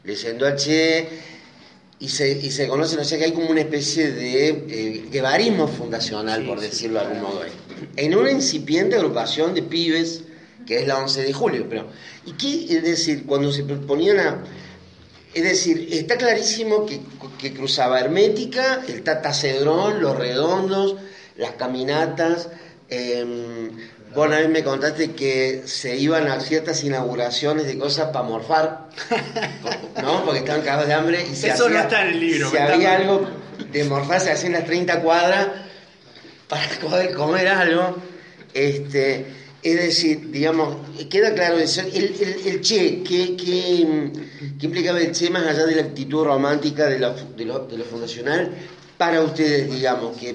[0.03, 1.09] leyendo al Che
[2.01, 5.69] y se, y se conocen, o sea que hay como una especie de eh, guevarismo
[5.69, 7.43] fundacional, Sí, por sí, decirlo de algún modo.
[7.97, 10.25] En una incipiente agrupación de pibes,
[10.67, 11.67] que es la 11 de julio.
[11.69, 11.89] Pero,
[12.27, 14.45] ¿Y qué es decir, cuando se ponían a...
[15.35, 17.01] Es decir, está clarísimo que,
[17.39, 20.97] que cruzaba Hermética, el Tata Cedrón, Los Redondos,
[21.37, 22.49] las caminatas.
[22.89, 23.71] Eh,
[24.15, 28.89] vos una vez me contaste que se iban a ciertas inauguraciones de cosas para morfar,
[30.03, 30.25] ¿no?
[30.25, 32.97] Porque estaban cagados de hambre y se Eso no está en el libro, Si había
[32.97, 33.29] algo
[33.73, 35.49] de morfar, se hacían las 30 cuadras
[36.49, 37.97] para poder comer algo.
[38.53, 39.27] Este,
[39.63, 40.77] es decir, digamos,
[41.09, 41.83] queda claro eso.
[41.83, 44.11] El, el- el Che, ¿qué, qué,
[44.59, 47.77] qué implicaba el Che más allá de la actitud romántica de, la de lo, de
[47.79, 48.51] lo fundacional
[48.99, 50.35] para ustedes, digamos, que,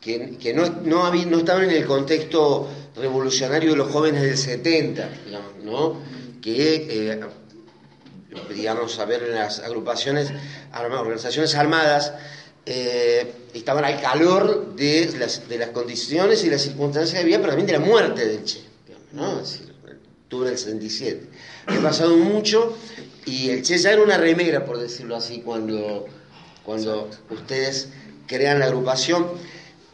[0.00, 4.36] que, que no, no, habí- no estaban en el contexto revolucionario de los jóvenes del
[4.36, 6.00] 70, digamos, ¿no?
[6.40, 7.20] Que, eh,
[8.54, 10.32] digamos, a ver, en las agrupaciones,
[10.72, 12.12] organizaciones armadas,
[12.66, 17.50] eh, estaban al calor de las, de las condiciones y las circunstancias que había, pero
[17.50, 19.40] también de la muerte del Che, digamos, ¿no?
[19.40, 19.74] Es decir,
[20.24, 21.26] octubre del 77.
[21.66, 22.76] Ha pasado mucho
[23.26, 26.06] y el Che ya era una remera, por decirlo así, cuando,
[26.64, 27.88] cuando ustedes
[28.26, 29.26] crean la agrupación.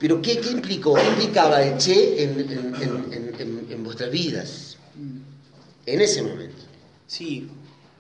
[0.01, 0.95] Pero ¿qué, qué implicó?
[0.95, 4.79] ¿Qué implicaba el Che en, en- en- vuestras vidas?
[5.85, 6.57] En ese momento.
[7.07, 7.49] Sí,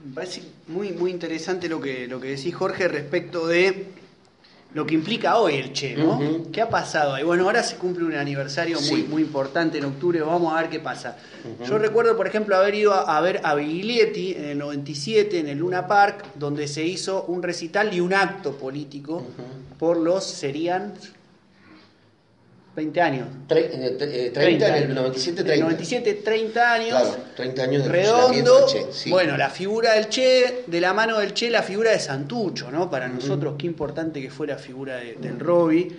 [0.07, 3.89] me parece muy, muy interesante lo que, lo que decís, Jorge, respecto de
[4.73, 6.19] lo que implica hoy el Che, ¿no?
[6.51, 7.23] ¿Qué ha pasado ahí?
[7.25, 9.07] Bueno, ahora se cumple un aniversario muy, Sí.
[9.11, 11.19] muy importante en octubre, vamos a ver qué pasa.
[11.67, 15.49] Yo recuerdo, por ejemplo, haber ido a, a ver a Biglietti en el 97 en
[15.49, 19.27] el Luna Park, donde se hizo un recital y un acto político
[19.79, 20.95] por los, serían
[22.76, 23.28] 20 años.
[23.48, 24.94] Tre- eh, tre- eh, 30, en el años.
[24.96, 25.54] 97, En 30.
[25.54, 26.88] el 97, 30 años.
[26.90, 29.11] Claro, 30 años de Redondo, del Che, sí.
[29.11, 32.88] bueno, la figura del Che, de la mano del Che, la figura de Santucho, ¿no?
[32.88, 35.94] Para nosotros, qué importante que fue la figura de- del Roby,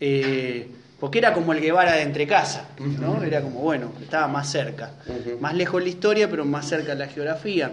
[0.00, 3.22] eh, porque era como el Guevara de entre casa, ¿no?
[3.22, 4.92] Era como, bueno, estaba más cerca,
[5.40, 7.70] más lejos la historia, pero más cerca la geografía.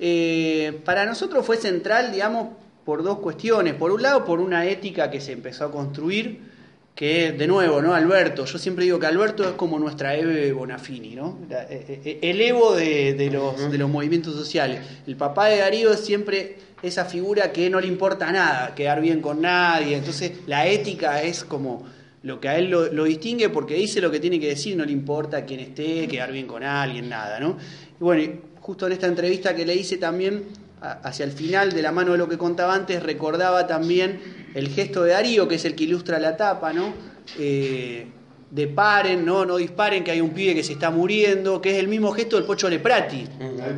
[0.00, 2.48] Eh, para nosotros fue central, digamos,
[2.84, 3.74] por dos cuestiones.
[3.74, 6.50] Por un lado, por una ética que se empezó a construir,
[6.94, 7.94] que es, de nuevo, ¿no?
[7.94, 8.44] Alberto.
[8.44, 11.38] Yo siempre digo que Alberto es como nuestra Eve Bonafini, ¿no?
[11.48, 14.80] La- eh, eh, el Evo de, de los, de los movimientos sociales.
[15.06, 19.20] El papá de Darío es siempre esa figura que no le importa nada, quedar bien
[19.22, 19.96] con nadie.
[19.96, 21.84] Entonces, la ética es como
[22.22, 24.84] lo que a él lo, lo distingue porque dice lo que tiene que decir, no
[24.84, 27.56] le importa quién esté, quedar bien con alguien, nada, ¿no?
[28.00, 30.44] Y bueno, justo en esta entrevista que le hice también,
[30.80, 34.20] hacia el final, de la mano de lo que contaba antes, recordaba también
[34.54, 36.92] el gesto de Darío, que es el que ilustra la tapa, ¿no?
[37.38, 38.06] Eh,
[38.50, 39.46] de paren, ¿no?
[39.46, 42.36] No disparen, que hay un pibe que se está muriendo, que es el mismo gesto
[42.36, 43.26] del Pocho Leprati,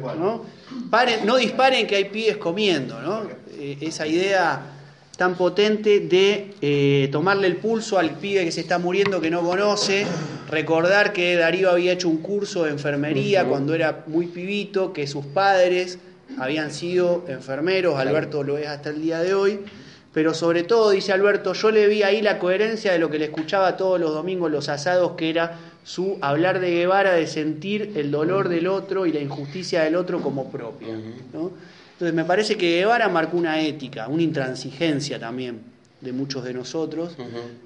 [0.01, 0.19] cual.
[0.19, 0.45] ¿no?
[0.91, 3.23] Paren, no disparen que hay pibes comiendo, ¿no?
[3.57, 4.75] Eh, esa idea
[5.17, 9.43] tan potente de eh, tomarle el pulso al pibe que se está muriendo que no
[9.43, 10.07] conoce,
[10.51, 15.25] recordar que Darío había hecho un curso de enfermería cuando era muy pibito, que sus
[15.25, 15.99] padres
[16.39, 19.61] habían sido enfermeros, Alberto lo es hasta el día de hoy,
[20.15, 23.25] pero sobre todo, dice Alberto, yo le vi ahí la coherencia de lo que le
[23.27, 28.13] escuchaba todos los domingos los asados, que era su hablar de Guevara, de sentir el
[28.13, 30.95] dolor del otro y la injusticia del otro como propia.
[31.33, 31.51] ¿no?
[31.93, 35.63] Entonces me parece que Guevara marcó una ética, una intransigencia también
[36.01, 37.17] de muchos de nosotros,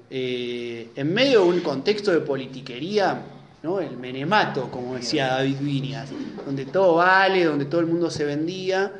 [0.09, 3.21] eh, en medio de un contexto de politiquería,
[3.61, 3.79] ¿no?
[3.79, 6.09] el menemato, como decía David Viñas,
[6.47, 8.91] donde todo vale, donde todo el mundo se vendía,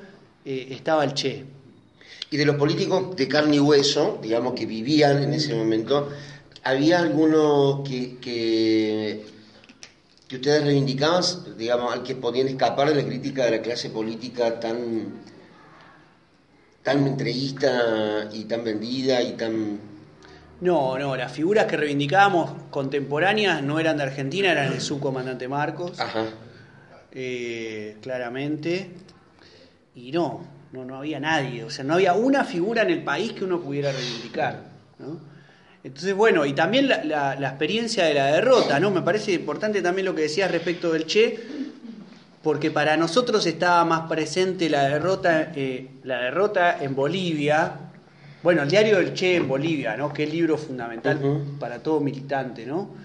[0.46, 1.59] eh, estaba el Che.
[2.32, 6.10] Y de los políticos de carne y hueso, digamos, que vivían en ese momento,
[6.63, 9.26] ¿había alguno que, que,
[10.28, 11.24] que ustedes reivindicaban,
[11.58, 15.24] digamos, al que podían escapar de la crítica de la clase política tan,
[16.84, 19.80] tan entreguista y tan vendida y tan...
[20.62, 26.00] No, no, las figuras que reivindicábamos contemporáneas no eran de Argentina, eran el subcomandante Marcos.
[26.00, 26.26] Ajá.
[27.12, 28.92] eh, claramente.
[29.96, 31.63] Y no, no, no había nadie.
[31.63, 34.62] O sea, no había una figura en el país que uno pudiera reivindicar.
[34.99, 35.19] ¿no?
[35.84, 38.91] Entonces, bueno, y también la, la- la experiencia de la derrota, ¿no?
[38.91, 41.39] Me parece importante también lo que decías respecto del Che,
[42.43, 47.73] porque para nosotros estaba más presente la derrota, eh, la derrota en Bolivia,
[48.43, 50.13] bueno, el diario del Che en Bolivia, ¿no?
[50.13, 51.17] que es el libro fundamental
[51.60, 52.95] para todo militante, ¿no?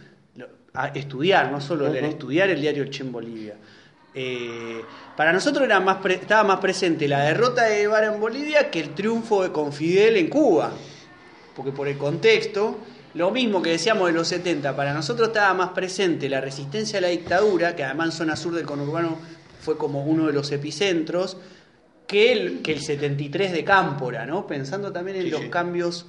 [0.76, 3.54] A estudiar, no solo leer, estudiar el diario del Che en Bolivia.
[4.14, 4.82] Eh,
[5.16, 8.90] para nosotros era más estaba más presente la derrota de Guevara en Bolivia que el
[8.94, 10.72] triunfo de Confidel en Cuba,
[11.56, 12.78] porque por el contexto
[13.14, 17.02] lo mismo que decíamos de los 70, para nosotros estaba más presente la resistencia a
[17.02, 19.18] la dictadura, que además en zona sur del conurbano
[19.60, 21.36] fue como uno de los epicentros,
[22.08, 24.48] que el, que el 73 de Cámpora, ¿no?
[24.48, 26.06] Pensando también en los cambios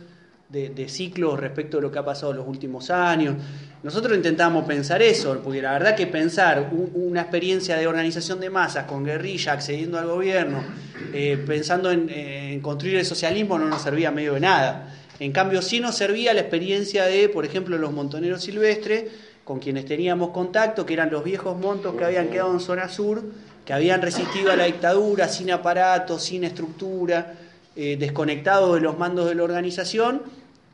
[0.50, 3.36] de, de ciclo respecto a lo que ha pasado en los últimos años.
[3.86, 8.86] Nosotros intentamos pensar eso, porque la verdad que pensar una experiencia de organización de masas
[8.86, 10.64] con guerrilla accediendo al gobierno,
[11.14, 14.92] eh, pensando en, en construir el socialismo no nos servía medio de nada.
[15.20, 19.04] En cambio, sí nos servía la experiencia de, por ejemplo, los montoneros silvestres,
[19.44, 23.24] con quienes teníamos contacto, que eran los viejos montos que habían quedado en zona sur,
[23.66, 27.36] que habían resistido a la dictadura sin aparato, sin estructura,
[27.76, 30.24] eh, desconectados de los mandos de la organización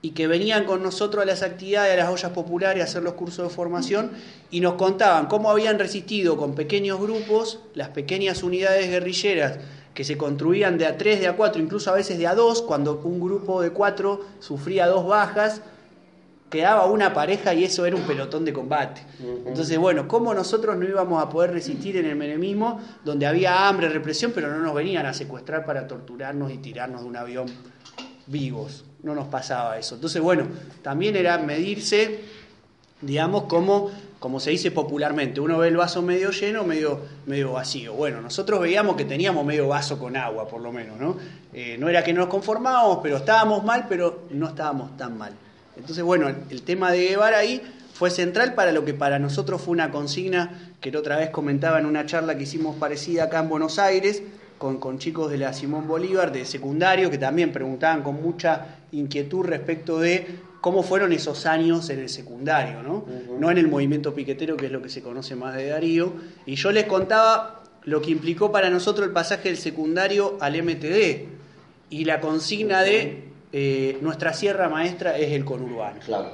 [0.01, 3.13] y que venían con nosotros a las actividades, a las ollas populares, a hacer los
[3.13, 4.11] cursos de formación
[4.49, 9.59] y nos contaban cómo habían resistido con pequeños grupos las pequeñas unidades guerrilleras
[9.93, 12.61] que se construían de a tres, de a cuatro, incluso a veces de a dos,
[12.61, 15.61] cuando un grupo de cuatro sufría dos bajas,
[16.49, 19.01] quedaba una pareja y eso era un pelotón de combate.
[19.45, 23.89] Entonces, bueno, ¿cómo nosotros no íbamos a poder resistir en el menemismo donde había hambre,
[23.89, 27.45] represión, pero no nos venían a secuestrar para torturarnos y tirarnos de un avión
[28.31, 28.85] vivos?
[29.03, 29.95] No nos pasaba eso.
[29.95, 30.47] Entonces, bueno,
[30.81, 32.21] también era medirse,
[33.01, 33.91] digamos, como
[34.21, 37.93] como se dice popularmente, uno ve el vaso medio lleno, medio, medio vacío.
[37.93, 41.17] Bueno, nosotros veíamos que teníamos medio vaso con agua, por lo menos, ¿no?
[41.53, 45.33] Eh, no era que nos conformábamos, pero estábamos mal, pero no estábamos tan mal.
[45.75, 47.63] Entonces, bueno, el, tema de Guevara ahí
[47.93, 51.79] fue central para lo que para nosotros fue una consigna que la otra vez comentaba
[51.79, 54.21] en una charla que hicimos parecida acá en Buenos Aires,
[54.61, 59.43] con, con, chicos de la Simón Bolívar de secundario que también preguntaban con mucha inquietud
[59.43, 63.03] respecto de cómo fueron esos años en el secundario, ¿no?
[63.39, 66.13] No en el movimiento piquetero, que es lo que se conoce más de Darío.
[66.45, 71.25] Y yo les contaba lo que implicó para nosotros el pasaje del secundario al MTD
[71.89, 75.99] y la consigna de eh, nuestra sierra maestra es el conurbano.
[76.05, 76.29] Claro.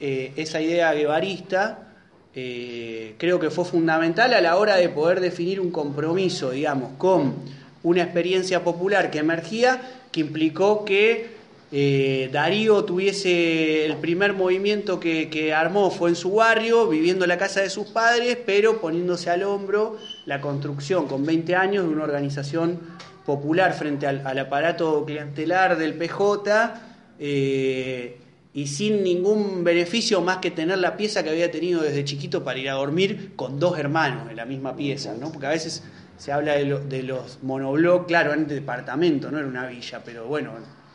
[0.00, 1.87] Eh, esa idea guevarista
[2.34, 7.34] eh, creo que fue fundamental a la hora de poder definir un compromiso, digamos, con
[7.82, 9.80] una experiencia popular que emergía,
[10.12, 11.38] que implicó que
[11.70, 17.38] eh, Darío tuviese el primer movimiento que, armó fue en su barrio, viviendo en la
[17.38, 22.04] casa de sus padres, pero poniéndose al hombro la construcción con 20 años de una
[22.04, 22.80] organización
[23.26, 26.74] popular frente al, aparato clientelar del PJ
[27.18, 28.16] eh,
[28.58, 32.58] y sin ningún beneficio más que tener la pieza que había tenido desde chiquito para
[32.58, 35.30] ir a dormir con dos hermanos en la misma pieza, ¿no?
[35.30, 35.84] porque a veces
[36.16, 40.26] se habla de, de los monoblocks, claro, en el departamento, no era una villa, pero
[40.26, 40.54] bueno,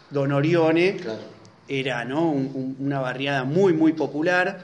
[0.10, 0.98] Don Orione,
[1.70, 2.32] era ¿no?
[2.32, 4.60] una barriada muy, muy popular.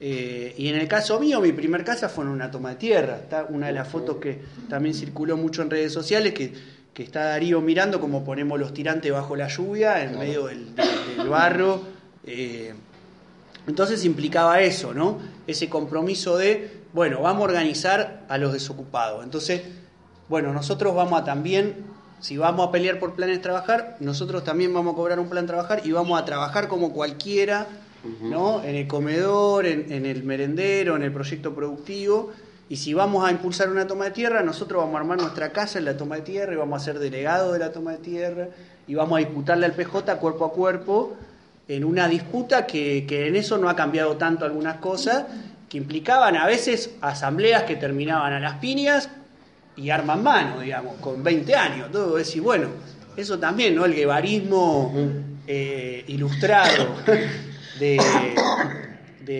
[0.00, 3.16] Eh, y en el caso mío, mi primer casa fue en una toma de tierra.
[3.16, 6.54] Está una de las fotos que también circuló mucho en redes sociales, que,
[6.94, 10.68] que está Darío mirando como ponemos los tirantes bajo la lluvia, en medio del,
[11.28, 11.97] barro.
[12.24, 12.74] Eh,
[13.66, 15.18] entonces implicaba eso, ¿no?
[15.46, 19.24] Ese compromiso de, bueno, vamos a organizar a los desocupados.
[19.24, 19.62] Entonces,
[20.28, 21.86] bueno, nosotros vamos a también
[22.20, 25.44] si vamos a pelear por planes de trabajar, nosotros también vamos a cobrar un plan
[25.44, 27.66] de trabajar y vamos a trabajar como cualquiera,
[28.22, 28.62] ¿no?
[28.64, 32.32] En el comedor, en, el merendero, en el proyecto productivo.
[32.68, 35.78] Y si vamos a impulsar una toma de tierra, nosotros vamos a armar nuestra casa
[35.78, 38.48] en la toma de tierra y vamos a ser delegados de la toma de tierra
[38.86, 41.16] y vamos a disputarle al PJ cuerpo a cuerpo
[41.68, 45.26] en una disputa que, que en eso no ha cambiado tanto algunas cosas,
[45.68, 49.10] que implicaban a veces asambleas que terminaban a las piñas
[49.76, 51.92] y arma en mano, digamos, con 20 años.
[51.92, 52.68] Todo decir, bueno,
[53.16, 53.84] eso también, ¿no?
[53.84, 54.92] El guevarismo
[55.46, 56.96] eh, ilustrado
[57.78, 58.00] de,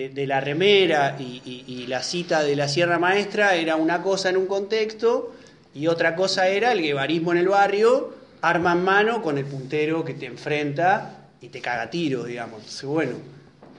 [0.09, 4.45] de, la remera y, la cita de la Sierra Maestra era una cosa en un
[4.45, 5.33] contexto
[5.73, 10.05] y otra cosa era el guevarismo en el barrio, arma en mano con el puntero
[10.05, 12.59] que te enfrenta y te caga tiro, digamos.
[12.59, 13.13] Entonces, bueno,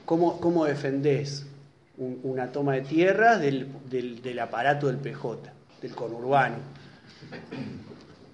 [0.05, 1.45] ¿cómo, cómo defendés
[1.97, 5.51] una toma de tierras del, del, del aparato del PJ?
[5.81, 6.57] del conurbano.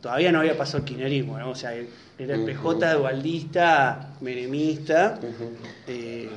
[0.02, 1.52] Todavía no había pasado el kirchnerismo, ¿no?
[1.52, 5.20] O sea, era el PJ dualdista, menemista.
[5.88, 6.30] Eh,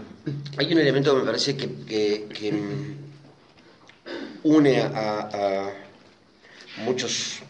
[0.56, 2.60] Hay un elemento que me parece que,
[4.42, 5.70] une a,
[6.84, 7.40] muchos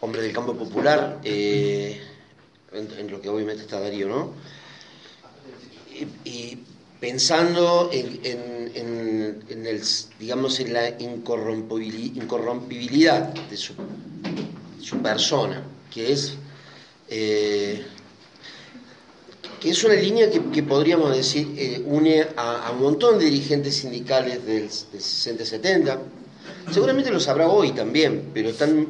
[0.00, 2.00] hombres del campo popular, eh,
[2.72, 4.32] en, lo que obviamente está Darío, ¿no?
[6.24, 6.58] Y,
[7.00, 8.20] pensando en,
[9.66, 9.82] el,
[10.18, 13.74] digamos, en la incorrompibilidad de su,
[15.02, 16.34] persona, que es,
[17.08, 17.82] eh,
[19.60, 24.44] que es una línea que, podríamos decir eh, une a, un montón de dirigentes sindicales
[24.44, 25.98] del, 60-70.
[26.70, 28.88] Seguramente lo sabrá hoy también, pero están,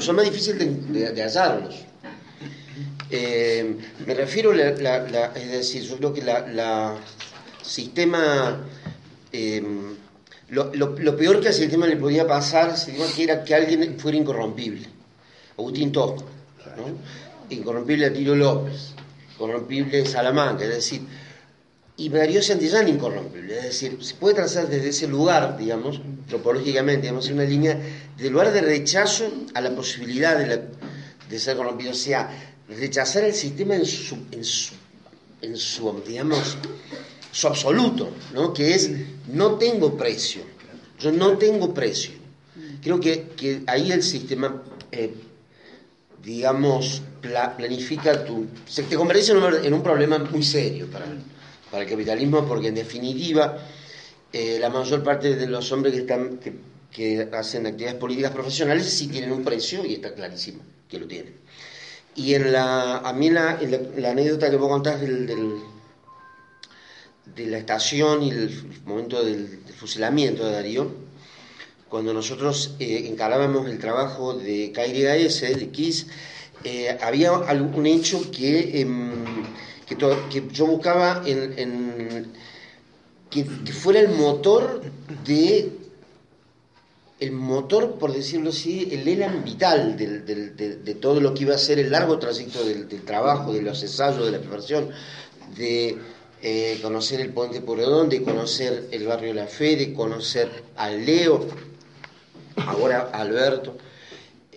[0.00, 1.84] son más difíciles de hallarlos.
[3.10, 4.68] Eh, me refiero, la,
[5.34, 6.96] es decir, yo creo que la,
[7.62, 8.64] sistema,
[9.32, 9.62] eh,
[10.48, 14.88] lo, peor que al sistema le podía pasar sería que era que alguien fuera incorrompible.
[15.56, 16.24] Agustín Tosco,
[16.76, 16.98] ¿no?
[17.48, 18.92] incorrompible Tiro López,
[19.34, 21.02] incorrompible Salamanca, es decir,
[21.96, 27.30] y Darío Santillán incorrompible, es decir, se puede trazar desde ese lugar, digamos, tropológicamente, digamos,
[27.30, 27.80] una línea
[28.18, 30.62] de lugar de rechazo a la posibilidad de,
[31.30, 32.28] de ser corrompido, o sea,
[32.68, 34.74] rechazar el sistema en su, en su,
[35.42, 36.56] en su digamos,
[37.30, 38.52] su absoluto, ¿no?
[38.52, 38.90] que es
[39.32, 40.42] no tengo precio,
[40.98, 42.12] yo no tengo precio.
[42.82, 44.62] Creo que, ahí el sistema,
[44.92, 45.12] eh,
[46.22, 48.46] digamos, planifica tu...
[48.66, 51.06] Se te convierte en un, problema muy serio para,
[51.70, 53.58] para, el capitalismo, porque en definitiva
[54.32, 56.54] eh, la mayor parte de los hombres que, están, que,
[56.90, 61.34] que hacen actividades políticas profesionales sí tienen un precio y está clarísimo que lo tienen.
[62.16, 63.60] Y en la, a mí la,
[63.96, 65.26] la, anécdota que puedo contar del,
[67.36, 70.90] de la estación y el momento del, fusilamiento de Darío,
[71.90, 76.06] cuando nosotros eh, encarábamos el trabajo de KYS, de KISS,
[76.64, 79.12] eh, había algún hecho que, em,
[79.86, 79.96] que,
[80.50, 82.32] yo buscaba en,
[83.30, 84.82] que, fuera el motor
[85.24, 85.70] de
[87.18, 91.78] el motor, por decirlo así, el elan vital de, todo lo que iba a ser
[91.78, 94.90] el largo trayecto del, trabajo, de los ensayos, de la preparación,
[95.56, 95.96] de
[96.42, 101.46] eh, conocer el Puente Pueyrredón, de conocer el barrio La Fe, de conocer a Leo,
[102.56, 103.78] ahora Alberto,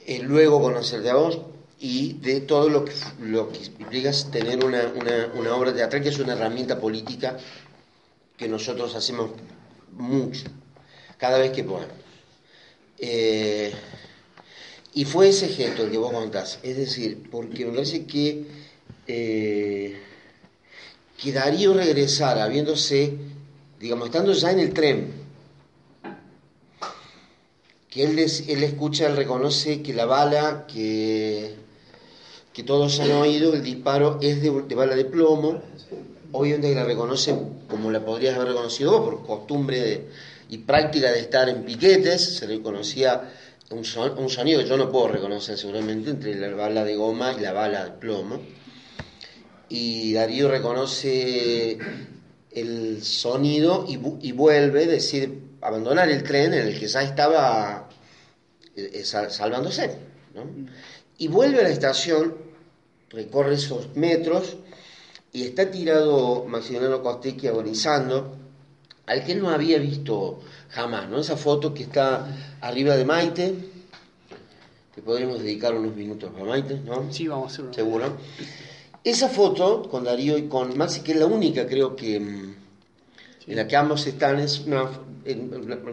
[0.06, 1.40] eh, luego conocerte a vos
[1.80, 2.92] y de todo lo que,
[3.22, 4.92] lo que implica tener una,
[5.34, 7.38] una obra teatral que es una herramienta política
[8.36, 9.32] que nosotros hacemos
[9.94, 10.48] mucho,
[11.18, 11.99] cada vez que podemos.
[13.00, 13.72] Eh,
[14.94, 18.46] y fue ese gesto el que vos contás, es decir, porque me parece que,
[19.08, 19.98] eh,
[21.22, 23.14] que Darío regresara, habiéndose,
[23.80, 25.14] digamos, estando ya en el tren,
[27.90, 31.56] que él, él escucha, él reconoce que la bala que,
[32.54, 35.62] que todos han oído, el disparo es de, bala de plomo,
[36.32, 37.36] obviamente que la reconoce
[37.70, 40.10] como la podrías haber reconocido vos, por costumbre de
[40.50, 43.32] y práctica de estar en piquetes, se le conocía
[43.70, 47.54] un, sonido que yo no puedo reconocer seguramente entre la bala de goma y la
[47.54, 48.42] bala de plomo.
[49.70, 51.78] Y Darío reconoce
[52.52, 55.32] el sonido y, vuelve, decide
[55.62, 57.88] abandonar el tren en el que ya estaba
[58.76, 59.98] eh, salvándose.
[61.20, 62.36] Y vuelve a la estación,
[63.12, 64.58] recorre esos metros
[65.32, 68.39] y está tirado Maximiliano Costecchi agonizando
[69.10, 70.40] al que él no había visto
[70.70, 71.20] jamás, ¿no?
[71.20, 72.28] Esa foto que está
[72.62, 73.56] arriba de Maite,
[74.94, 77.12] que podríamos dedicar unos minutos a Maite, ¿no?
[77.12, 77.74] Sí, vamos a hacerlo.
[77.74, 78.18] Seguro.
[79.04, 82.56] Esa foto con Darío y con Maxi, que es la única creo que mm,
[83.48, 84.88] en la que ambos están, es una,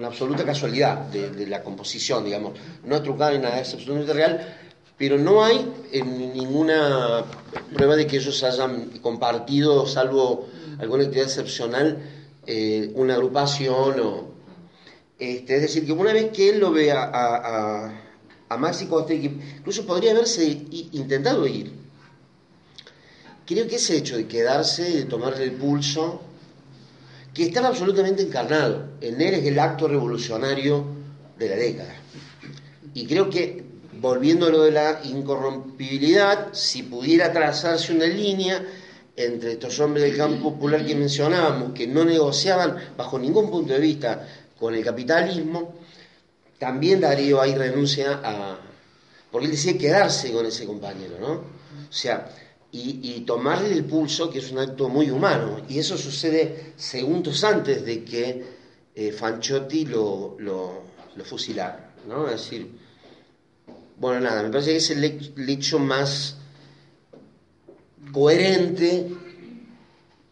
[0.05, 2.53] absoluta casualidad de, la composición, digamos,
[2.85, 4.57] no trucada ni nada, es absolutamente real,
[4.99, 7.25] pero no hay ninguna
[7.73, 10.49] prueba de que ellos hayan compartido, salvo
[10.79, 11.99] alguna actividad excepcional,
[12.47, 14.37] eh, una agrupación o...
[15.19, 18.07] Este, es decir, que una vez que él lo ve a, a,
[18.49, 20.45] a Maxi incluso podría haberse
[20.93, 21.73] intentado ir.
[23.47, 26.21] Creo que ese hecho de quedarse, de tomarle el pulso,
[27.33, 28.89] que estaba absolutamente encarnado.
[29.01, 30.85] En él es el acto revolucionario
[31.39, 31.95] de la década.
[32.95, 33.65] Y creo que,
[34.01, 38.65] volviendo a lo de la incorrompibilidad, si pudiera trazarse una línea,
[39.17, 43.81] entre estos hombres del campo popular que mencionábamos, que no negociaban bajo ningún punto de
[43.81, 45.75] vista con el capitalismo,
[46.59, 48.59] también Darío ahí renuncia a...
[49.31, 51.33] porque él decide quedarse con ese compañero, ¿no?
[51.33, 52.31] O sea,
[52.73, 57.85] y, tomarle el pulso, que es un acto muy humano, y eso sucede segundos antes
[57.87, 58.45] de que
[58.95, 60.83] eh, Fanchotti lo, lo,
[61.25, 62.27] fusilara, ¿no?
[62.27, 62.71] Es decir,
[63.99, 66.37] bueno, nada, me parece que es el hecho más
[68.13, 69.09] coherente.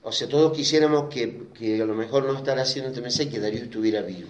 [0.02, 3.62] O sea, todos quisiéramos que, a lo mejor no estar haciendo este mensaje que Darío
[3.62, 4.28] estuviera vivo.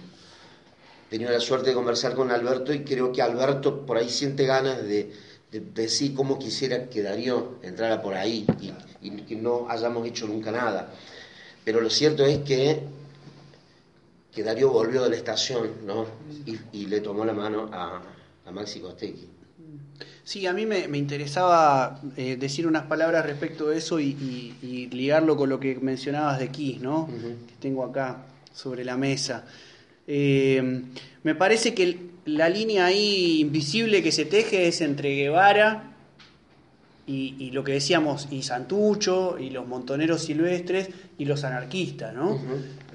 [1.07, 4.45] He tenido la suerte de conversar con Alberto y creo que Alberto por ahí siente
[4.45, 5.11] ganas de,
[5.51, 8.45] decir cómo quisiera que Darío entrara por ahí
[9.01, 10.91] y, que no hayamos hecho nunca nada.
[11.63, 12.81] Pero lo cierto es que,
[14.33, 16.05] que Darío volvió de la estación, ¿no?
[16.45, 18.01] Y, y le tomó la mano a,
[18.45, 19.34] a Maxi Costecchi.
[20.25, 24.55] Sí, a mí me, me interesaba eh, decir unas palabras respecto de eso y, y-
[24.61, 27.07] y ligarlo con lo que mencionabas de Kiss, ¿no?
[27.47, 29.45] Que tengo acá sobre la mesa.
[30.07, 30.81] Eh,
[31.23, 35.91] me parece que la línea ahí invisible que se teje es entre Guevara
[37.07, 42.39] y, y lo que decíamos, y Santucho, y los montoneros silvestres, y los anarquistas, ¿no?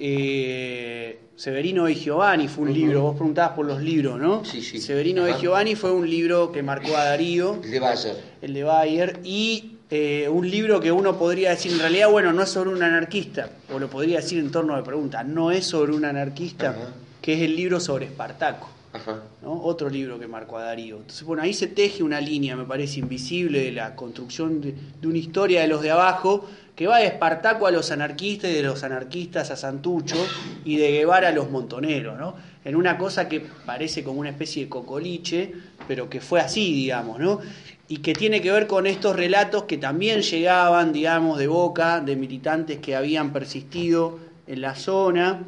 [0.02, 4.44] Eh, Severino y Giovanni fue un libro, vos preguntabas por los libros, ¿no?
[4.44, 4.80] Sí, sí.
[4.80, 5.34] Severino de.
[5.38, 8.16] Giovanni fue un libro que marcó a Darío, El de Bayer.
[8.42, 12.42] el de Bayer, y eh, un libro que uno podría decir, en realidad, bueno, no
[12.42, 15.92] es sobre un anarquista, o lo podría decir en torno de pregunta, no es sobre
[15.92, 16.92] un anarquista, Ajá.
[17.20, 18.68] que es el libro sobre Espartaco.
[18.92, 19.22] Ajá.
[19.42, 19.52] ¿no?
[19.62, 20.96] Otro libro que marcó a Darío.
[20.96, 25.06] Entonces, bueno, ahí se teje una línea, me parece, invisible de la construcción de, de
[25.06, 26.48] una historia de los de abajo
[26.80, 30.16] que va de Espartaco a los anarquistas y de los anarquistas a Santucho
[30.64, 32.36] y de Guevara a los montoneros, ¿no?
[32.64, 35.52] En una cosa que parece como una especie de cocoliche,
[35.86, 37.40] pero que fue así, digamos, ¿no?
[37.86, 42.16] Y que tiene que ver con estos relatos que también llegaban, digamos, de boca de
[42.16, 45.42] militantes que habían persistido en la zona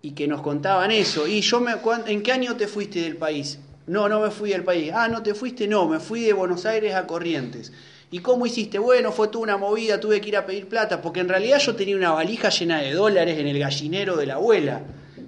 [0.00, 1.26] y que nos contaban eso.
[1.26, 1.74] Y yo me
[2.06, 3.58] ¿en qué año te fuiste del país?
[3.86, 4.90] No, no me fui del país.
[4.94, 7.74] Ah, no te fuiste, no, me fui de Buenos Aires a Corrientes.
[8.10, 8.78] ¿Y cómo hiciste?
[8.78, 11.74] Bueno, fue toda una movida, tuve que ir a pedir plata, porque en realidad yo
[11.74, 14.80] tenía una valija llena de dólares en el gallinero de la abuela,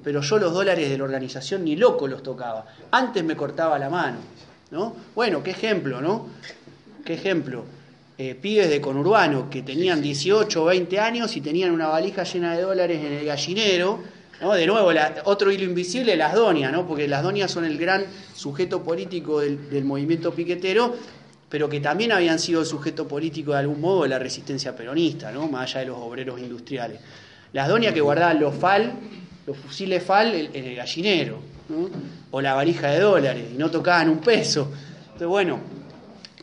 [0.04, 2.66] pero yo los dólares de la organización ni loco los tocaba.
[2.92, 4.18] Antes me cortaba la mano,
[4.70, 4.94] ¿no?
[5.14, 6.28] Bueno, qué ejemplo, ¿no?
[7.04, 7.64] Qué ejemplo.
[8.16, 12.56] Eh, pibes de conurbano que tenían 18 o 20 años y tenían una valija llena
[12.56, 14.00] de dólares en el gallinero.
[14.40, 14.54] ¿no?
[14.54, 16.86] De nuevo, la- otro hilo invisible, las donias, ¿no?
[16.86, 18.04] porque las donias son el gran
[18.34, 20.94] sujeto político del, del movimiento piquetero,
[21.48, 25.48] pero que también habían sido sujeto político de algún modo de la resistencia peronista, ¿no?
[25.48, 27.00] más allá de los obreros industriales.
[27.52, 28.92] Las donias que guardaban los FAL,
[29.46, 31.38] los fusiles FAL en el gallinero,
[31.70, 31.88] ¿no?
[32.30, 34.70] o la valija de dólares, y no tocaban un peso.
[35.04, 35.58] Entonces, bueno,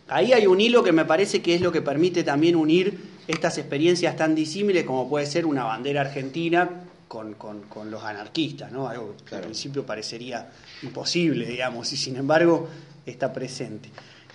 [0.07, 2.95] Ahí hay un hilo que me parece que es lo que permite también unir
[3.27, 6.69] estas experiencias tan disímiles como puede ser una bandera argentina
[7.07, 8.87] con, con- con los anarquistas, ¿no?
[8.87, 9.45] Algo que Claro.
[9.45, 10.47] al principio parecería
[10.83, 12.69] imposible, digamos, y sin embargo
[13.03, 13.89] está presente.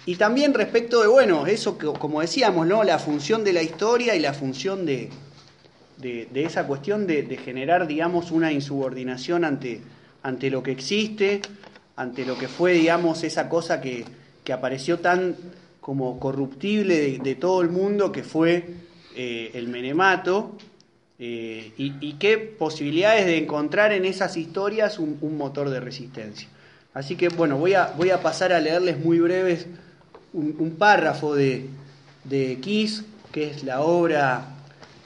[0.06, 2.84] Y también respecto de, bueno, eso que, como decíamos, ¿no?
[2.84, 5.10] La función de la historia y la función de,
[5.98, 9.80] de, esa cuestión de, generar, digamos, una insubordinación ante,
[10.22, 11.42] ante lo que existe,
[11.96, 14.04] ante lo que fue, digamos, esa cosa que,
[14.42, 15.36] que apareció tan
[15.80, 18.64] como corruptible de, todo el mundo, que fue
[19.16, 20.56] eh, el menemato,
[21.18, 26.48] eh, y, y qué posibilidades de encontrar en esas historias un, un motor de resistencia.
[26.94, 29.66] Así que, bueno, voy a, voy a pasar a leerles muy breves
[30.32, 31.66] un, párrafo de,
[32.24, 34.56] de Kiss, que es la obra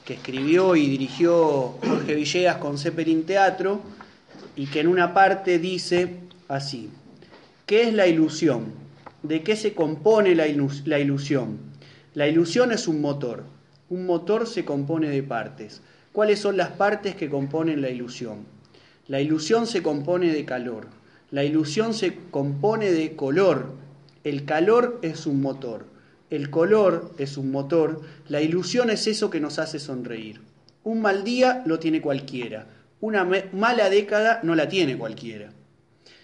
[0.05, 3.81] que escribió y dirigió Jorge Villegas con Zeppelin Teatro,
[4.55, 6.17] y que en una parte dice
[6.47, 6.89] así,
[7.65, 8.73] ¿qué es la ilusión?
[9.23, 11.57] ¿De qué se compone la ilusión?
[12.13, 13.43] La ilusión es un motor.
[13.89, 15.81] Un motor se compone de partes.
[16.11, 18.45] ¿Cuáles son las partes que componen la ilusión?
[19.07, 20.87] La ilusión se compone de calor.
[21.31, 23.73] La ilusión se compone de color.
[24.25, 25.85] El calor es un motor.
[26.31, 28.01] El color es un motor.
[28.27, 30.41] La ilusión es eso que nos hace sonreír.
[30.83, 32.65] Un mal día lo tiene cualquiera.
[33.01, 33.23] Una
[33.53, 35.51] mala década no la tiene cualquiera.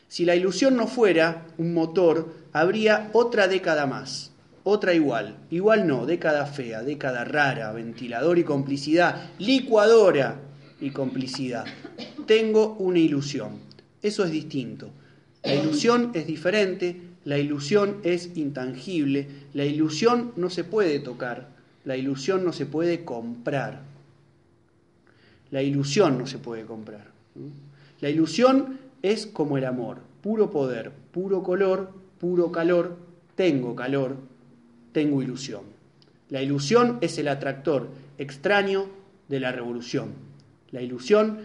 [0.08, 4.32] Si la ilusión no fuera un motor, habría otra década más,
[4.64, 10.40] otra igual, igual no, década fea, década rara, ventilador y complicidad, licuadora
[10.80, 11.66] y complicidad.
[12.26, 13.60] Tengo una ilusión,
[14.02, 14.90] eso es distinto.
[15.44, 21.50] La ilusión es diferente, la ilusión es intangible, la ilusión no se puede tocar,
[21.86, 23.82] la ilusión no se puede comprar.
[25.52, 27.08] La ilusión no se puede comprar.
[28.00, 32.98] La ilusión es como el amor, puro poder, puro color, puro calor,
[33.36, 34.16] tengo calor,
[34.92, 35.62] tengo ilusión.
[36.30, 38.88] La ilusión es el atractor extraño
[39.28, 40.14] de la revolución.
[40.72, 41.40] La ilusión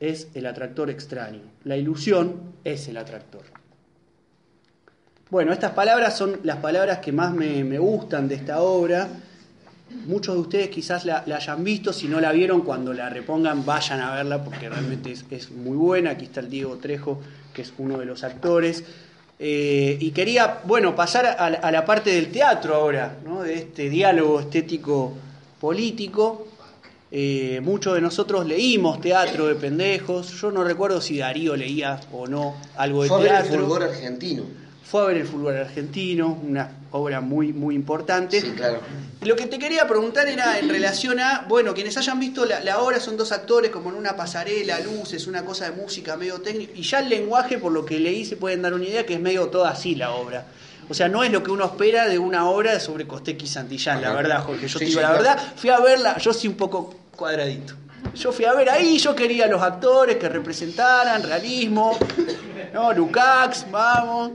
[0.00, 1.40] es el atractor extraño.
[1.64, 3.59] La ilusión es el atractor.
[5.30, 9.08] Bueno, estas palabras son las palabras que más me, me gustan de esta obra.
[10.06, 13.64] Muchos de ustedes quizás la, la hayan visto, si no la vieron, cuando la repongan
[13.64, 16.10] vayan a verla porque realmente es, es muy buena.
[16.10, 17.20] Aquí está el Diego Trejo,
[17.54, 18.84] que es uno de los actores.
[19.38, 23.42] Eh, y quería, bueno, pasar a, la- a la parte del teatro ahora, ¿no?
[23.42, 25.12] de este diálogo estético
[25.60, 26.46] político.
[27.12, 30.40] Eh, muchos de nosotros leímos teatro de pendejos.
[30.40, 33.58] Yo no recuerdo si Darío leía o no algo de a ver el teatro.
[33.60, 34.42] fulgor argentino.
[34.84, 38.40] Fue a ver el fútbol argentino, una obra muy, muy importante.
[38.40, 38.80] Sí, claro.
[39.22, 42.98] Lo que te quería preguntar era en relación a, bueno, quienes hayan visto la, obra
[43.00, 46.82] son dos actores como en una pasarela, luces, una cosa de música medio técnico, y
[46.82, 49.48] ya el lenguaje, por lo que leí, se pueden dar una idea que es medio
[49.48, 50.46] toda así la obra.
[50.88, 54.02] O sea, no es lo que uno espera de una obra sobre Costequi y Santillán,
[54.02, 54.66] la verdad, Jorge.
[54.66, 57.74] Yo te digo la verdad, fui a verla, yo sí un poco cuadradito.
[58.14, 61.96] Yo fui a ver ahí, yo quería los actores que representaran realismo,
[62.72, 62.92] ¿no?
[62.92, 64.32] Lukács, vamos,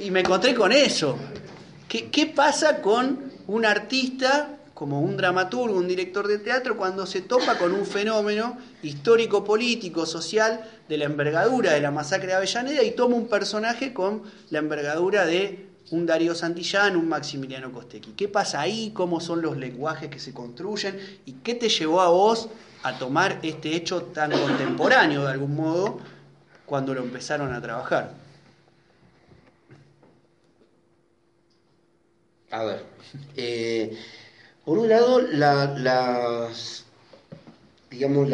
[0.00, 1.16] y me encontré con eso.
[1.88, 7.22] ¿Qué, ¿Qué pasa con un artista como un dramaturgo, un director de teatro, cuando se
[7.22, 12.82] topa con un fenómeno histórico, político, social, de la envergadura de la masacre de Avellaneda
[12.82, 18.12] y toma un personaje con la envergadura de un Darío Santillán, un Maximiliano Costequi.
[18.12, 18.90] ¿Qué pasa ahí?
[18.92, 20.98] ¿Cómo son los lenguajes que se construyen?
[21.24, 22.50] ¿Y qué te llevó a vos
[22.82, 26.00] a tomar este hecho tan contemporáneo, de algún modo,
[26.66, 28.25] cuando lo empezaron a trabajar?
[32.50, 32.84] A ver,
[33.36, 33.96] eh,
[34.64, 36.48] por un lado, la,
[37.90, 38.28] digamos,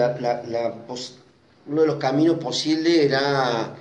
[1.67, 3.75] uno de los caminos posibles era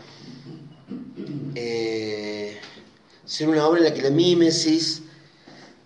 [1.55, 2.57] eh,
[3.25, 5.01] ser una obra en la que la mímesis,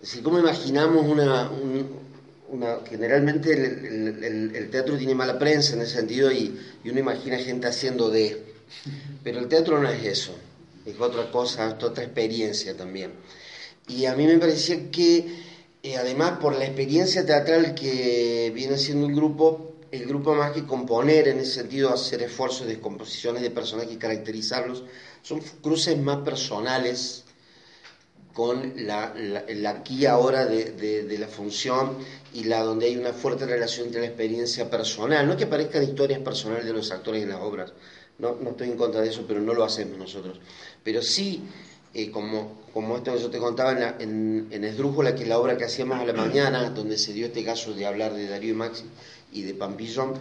[0.00, 1.50] decir, ¿cómo imaginamos una,
[2.88, 8.10] generalmente el, teatro tiene mala prensa en ese sentido y, y, uno imagina gente haciendo
[8.10, 8.44] de,
[9.24, 10.36] pero el teatro no es eso,
[10.84, 13.10] es otra cosa, es otra experiencia también.
[13.88, 15.26] Y a mí me parecía que,
[15.82, 20.66] eh, además, por la experiencia teatral que viene haciendo el grupo, el grupo más que
[20.66, 24.84] componer, en ese sentido, hacer esfuerzos de composiciones de personajes caracterizarlos,
[25.22, 27.24] son cruces más personales
[28.32, 29.14] con la,
[29.68, 31.96] aquí ahora de, la función
[32.34, 35.26] y la donde hay una fuerte relación entre la experiencia personal.
[35.26, 37.72] No que parezcan historias personales de los actores en las obras,
[38.18, 40.38] no, no estoy en contra de eso, pero no lo hacemos nosotros.
[40.84, 41.44] Pero sí
[42.12, 45.64] como, como esto que yo te contaba en, en, Esdrújula, que es la obra que
[45.64, 48.84] hacíamos a la mañana, donde se dio este caso de hablar de Darío y Maxi
[49.32, 50.14] y de Pampillón,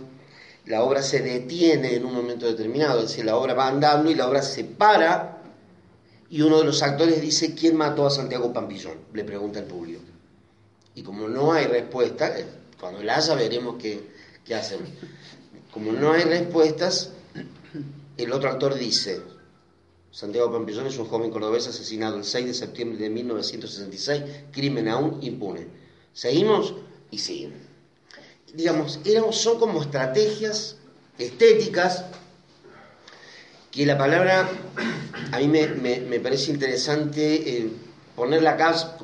[0.66, 4.16] la obra se detiene en un momento determinado, es decir, la obra va andando y
[4.16, 5.42] la obra se para
[6.30, 8.98] y uno de los actores dice, ¿quién mató a Santiago Pampillón?
[9.14, 10.02] Le pregunta el público.
[10.96, 12.46] Y como no hay respuesta, eh,
[12.80, 14.02] cuando la haya veremos qué,
[14.44, 14.80] qué hacen.
[15.72, 17.12] Como no hay respuestas,
[18.18, 19.22] el otro actor dice,
[20.16, 25.20] Santiago Pampillón es un joven cordobés asesinado el 6 de septiembre de 1966, crimen aún
[25.22, 25.68] impune.
[26.14, 26.74] Seguimos
[27.12, 27.52] y siguen.
[28.54, 29.02] Digamos,
[29.32, 30.78] son como estrategias
[31.20, 32.06] estéticas
[33.72, 34.48] que la palabra,
[35.34, 37.70] a mí me, parece interesante eh,
[38.16, 38.98] ponerla acá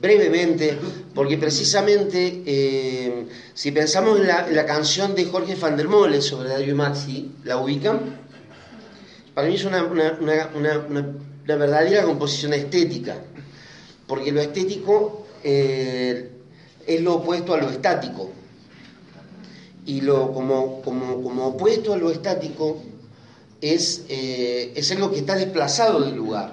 [0.00, 0.76] brevemente,
[1.14, 6.74] porque precisamente eh, si pensamos en la, canción de Jorge van der Mole sobre Dario
[6.74, 8.27] Maxi, ¿la ubican?
[9.38, 9.84] Para mí es una,
[11.46, 13.18] verdadera composición estética,
[14.08, 16.28] porque lo estético eh,
[16.84, 18.32] es lo opuesto a lo estático.
[19.86, 22.82] Y lo, como, como, opuesto a lo estático
[23.60, 26.52] es, eh, es algo que está desplazado del lugar.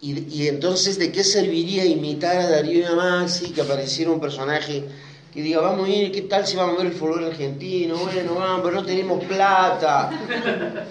[0.00, 4.18] Y, y, entonces, ¿de qué serviría imitar a Darío y a Maxi, que apareciera un
[4.18, 4.86] personaje
[5.32, 7.96] que diga, vamos a ir, ¿qué tal si vamos a ver el fútbol argentino?
[7.96, 10.10] Bueno, vamos, pero no tenemos plata.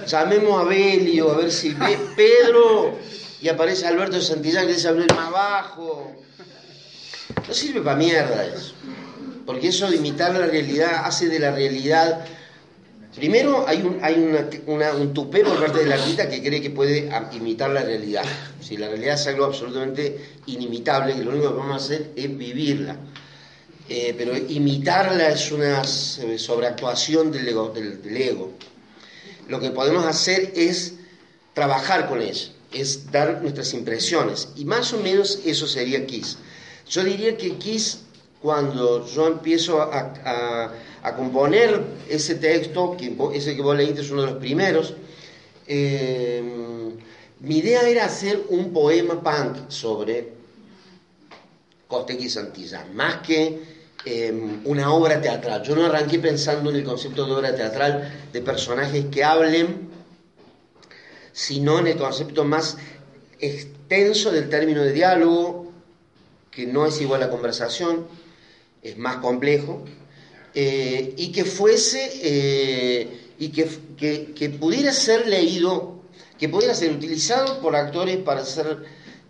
[0.07, 2.97] Llamemos a Belio, a ver si ve Pedro
[3.41, 6.11] y aparece Alberto Santillán que dice hablar más bajo.
[7.47, 8.73] No sirve para mierda eso.
[9.45, 12.25] Porque eso de imitar la realidad hace de la realidad.
[13.15, 14.15] Primero, hay un, hay
[14.67, 18.23] una, un tupé por parte del artista que cree que puede imitar la realidad.
[18.61, 22.37] Si la realidad es algo absolutamente inimitable, que lo único que vamos a hacer es
[22.37, 22.95] vivirla.
[23.91, 27.99] Eh, pero imitarla es una sobreactuación del ego, del,
[29.47, 30.93] Lo que podemos hacer es
[31.55, 34.49] trabajar con ella, es dar nuestras impresiones.
[34.55, 36.37] Y más o menos eso sería Kiss.
[36.87, 38.01] Yo diría que Kiss,
[38.43, 40.71] cuando yo empiezo a,
[41.17, 44.93] componer ese texto, que ese que vos leíste es uno de los primeros,
[45.65, 46.43] eh,
[47.39, 50.31] mi idea era hacer un poema punk sobre
[51.87, 55.61] Costequi Santillán, más que Em, una obra teatral.
[55.63, 59.89] Yo no arranqué pensando en el concepto de obra teatral de personajes que hablen,
[61.33, 62.77] sino en el concepto más
[63.39, 65.71] extenso del término de diálogo,
[66.49, 68.07] que no es igual a conversación,
[68.81, 69.83] es más complejo,
[70.55, 76.03] eh, y que fuese, eh, y que, pudiera ser leído,
[76.37, 78.77] que pudiera ser utilizado por actores para ser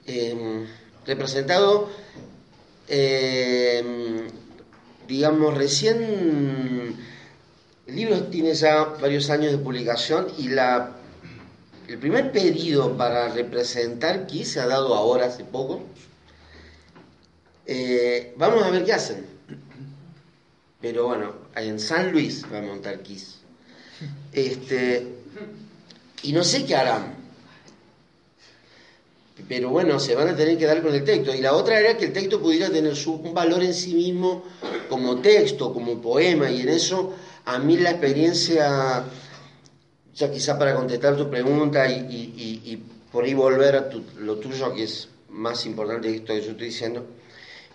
[0.06, 0.66] em,
[1.06, 1.90] representado
[2.88, 4.28] em,
[5.10, 6.96] digamos, recién
[7.88, 10.92] el libro tiene ya varios años de publicación y la,
[11.88, 15.82] el primer pedido para representar Kiss se ha dado ahora hace poco.
[17.66, 19.26] Eh, vamos a ver qué hacen.
[20.80, 23.40] Pero bueno, en San Luis va a montar Kiss.
[24.32, 25.08] Este,
[26.22, 27.19] y no sé qué harán.
[29.48, 31.34] Pero bueno, se van a tener que dar con el texto.
[31.34, 34.44] Y la otra era que el texto pudiera tener su, un valor en sí mismo
[34.90, 36.50] como texto, como poema.
[36.50, 37.14] Y en eso,
[37.46, 39.06] a mí la experiencia
[40.20, 45.08] ya quizá para contestar tu pregunta y, por ahí volver a lo tuyo, que es
[45.30, 47.06] más importante que esto que yo estoy diciendo,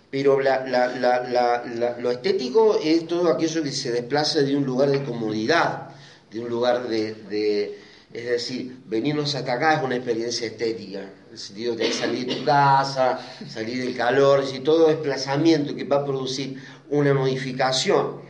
[0.09, 5.89] pero lo estético es todo aquello que se desplaza de un lugar de comodidad,
[6.31, 7.79] de un lugar de,
[8.15, 12.35] es decir, venirnos hasta acá es una experiencia estética, en el sentido de salir de
[12.35, 16.57] tu casa, salir del calor, y todo desplazamiento que va a producir
[16.89, 18.21] una modificación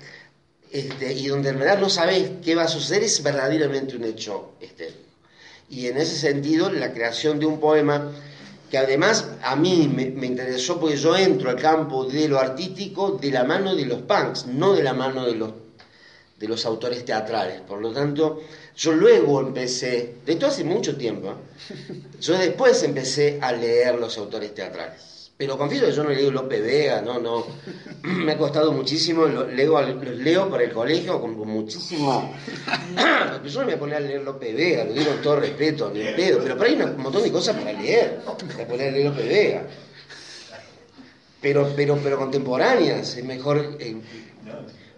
[0.71, 4.53] este, y donde en verdad no sabes qué va a suceder, es verdaderamente un hecho
[4.59, 4.99] estético.
[5.69, 8.11] Y en ese sentido, la creación de un poema,
[8.71, 13.11] que además a mí me, me, interesó porque yo entro al campo de lo artístico
[13.11, 15.51] de la mano de los punks, no de la mano de los,
[16.39, 17.61] de los autores teatrales.
[17.61, 18.41] Por lo tanto,
[18.75, 22.01] yo luego empecé, de esto hace mucho tiempo, ¿eh?
[22.19, 25.15] yo después empecé a leer los autores teatrales.
[25.37, 27.45] Pero confieso que yo no leo Lope Vega, no, no.
[28.03, 32.33] Me ha costado muchísimo, los leo, los leo para el colegio con, muchísimo.
[33.45, 35.91] yo no me voy a poner a leer Lope Vega, lo digo con todo respeto,
[35.93, 36.39] ni pedo.
[36.41, 38.21] Pero por ahí hay un montón de cosas para leer.
[38.47, 39.67] Me voy a poner a leer Lope Vega.
[41.41, 43.97] Pero, pero, pero contemporáneas, es mejor eh,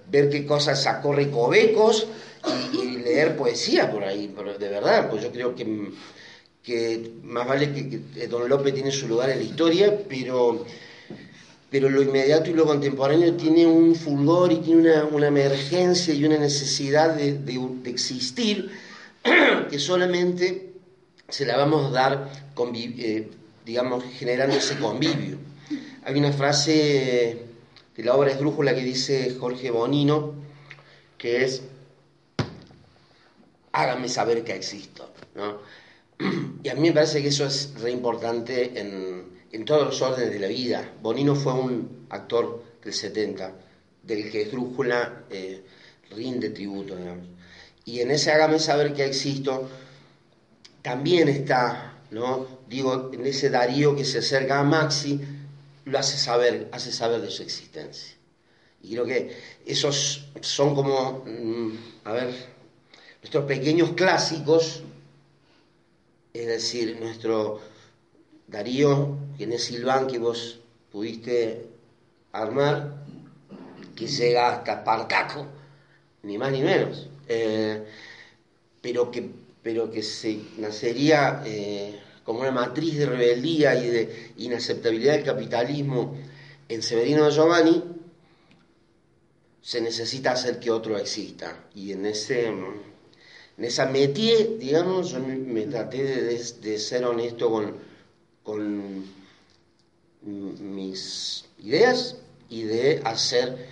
[0.10, 2.08] ver qué cosas sacó Recovecos
[2.74, 5.66] y, leer poesía por ahí, pero de verdad, pues yo creo que
[7.24, 10.66] más vale que, Don Lope tiene su lugar en la historia, pero,
[11.70, 16.38] pero lo inmediato y lo contemporáneo tiene un fulgor y tiene una, emergencia y una
[16.38, 17.40] necesidad de,
[17.86, 18.72] existir
[19.70, 20.74] que solamente
[21.30, 22.32] se la vamos a dar,
[22.76, 23.30] eh,
[23.66, 25.38] digamos, generando ese convivio.
[26.04, 27.38] Hay una frase
[27.96, 30.36] de la obra esdrújula que dice Jorge Bonino,
[31.18, 31.64] que es,
[33.78, 35.10] hágame saber que existo.
[35.36, 35.60] ¿no?
[36.64, 40.40] Y a mí me parece que eso es re importante en, todos los órdenes de
[40.40, 40.92] la vida.
[41.02, 43.54] Bonino fue un actor del 70,
[44.04, 45.64] del que Esdrújula eh,
[46.12, 46.96] rinde tributo,
[47.86, 49.68] Y en ese Hágame saber que existo,
[50.82, 52.48] también está, ¿no?
[52.68, 55.20] Digo, en ese Darío que se acerca a Maxi,
[55.86, 58.16] lo hace saber, hace saber de su existencia.
[58.82, 61.72] Y creo que esos son como, mm,
[62.06, 62.57] a ver,
[63.28, 64.84] nuestros pequeños clásicos
[66.38, 67.60] es decir, nuestro
[68.48, 70.60] Darío, quien es Silván, que vos
[70.92, 71.66] pudiste
[72.32, 73.04] armar,
[73.96, 75.48] que llega hasta Espartaco,
[76.24, 77.84] ni más ni menos, eh,
[78.82, 79.30] pero, que,
[79.64, 86.16] pero que se nacería eh, como una matriz de rebeldía y de inaceptabilidad del capitalismo
[86.70, 87.84] en Severino Giovanni,
[89.60, 91.66] se necesita hacer que otro exista.
[91.76, 92.54] Y en ese
[93.58, 97.74] en esa metí, digamos, yo me traté de, ser honesto con,
[98.44, 99.06] con
[100.22, 102.18] mis ideas
[102.50, 103.68] y de hacer,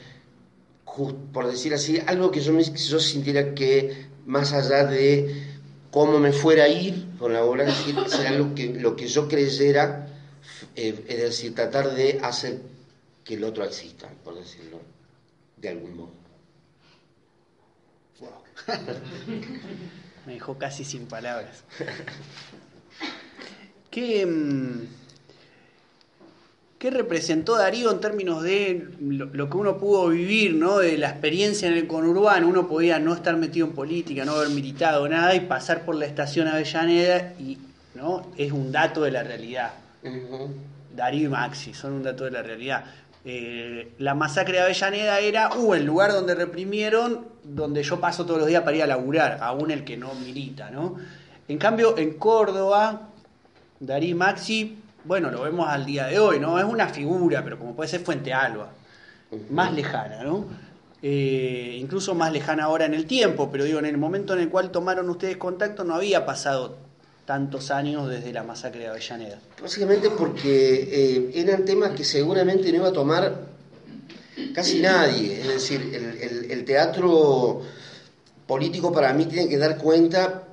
[1.32, 5.44] por decir así, algo que yo, me, yo sintiera que más allá de
[5.92, 7.72] cómo me fuera a ir con la obra,
[8.08, 10.08] será lo que, lo que yo creyera,
[10.76, 12.60] eh, es decir, tratar de hacer
[13.24, 14.80] que el otro exista, por decirlo
[15.58, 16.25] de algún modo.
[20.26, 21.64] Me dejó casi sin palabras.
[23.92, 24.88] ¿Qué, mm,
[26.78, 30.80] ¿Qué representó Darío en términos de lo, que uno pudo vivir, ¿no?
[30.80, 32.48] de la experiencia en el conurbano?
[32.48, 36.06] Uno podía no estar metido en política, no haber militado nada y pasar por la
[36.06, 37.58] estación Avellaneda y
[37.96, 38.32] ¿no?
[38.38, 39.74] es un dato de la realidad.
[40.96, 42.86] Darío y Maxi son un dato de la realidad.
[43.28, 48.40] Eh, la masacre de Avellaneda era uh, el lugar donde reprimieron, donde yo paso todos
[48.40, 50.96] los días para ir a laburar, aún el que no milita, ¿no?
[51.48, 53.10] En cambio, en Córdoba,
[53.80, 56.60] Darí Maxi, bueno, lo vemos al día de hoy, ¿no?
[56.60, 58.70] Es una figura, pero como puede ser Fuente Alba,
[59.50, 60.46] más lejana, ¿no?
[61.02, 64.50] Eh, incluso más lejana ahora en el tiempo, pero digo, en el momento en el
[64.50, 66.78] cual tomaron ustedes contacto no había pasado
[67.26, 69.40] tantos años desde la masacre de Avellaneda?
[69.62, 73.48] Básicamente porque eh, eran temas que seguramente no iba a tomar
[74.54, 75.42] casi nadie.
[75.42, 77.62] Es decir, el, teatro
[78.48, 80.48] político para mí tiene que dar cuenta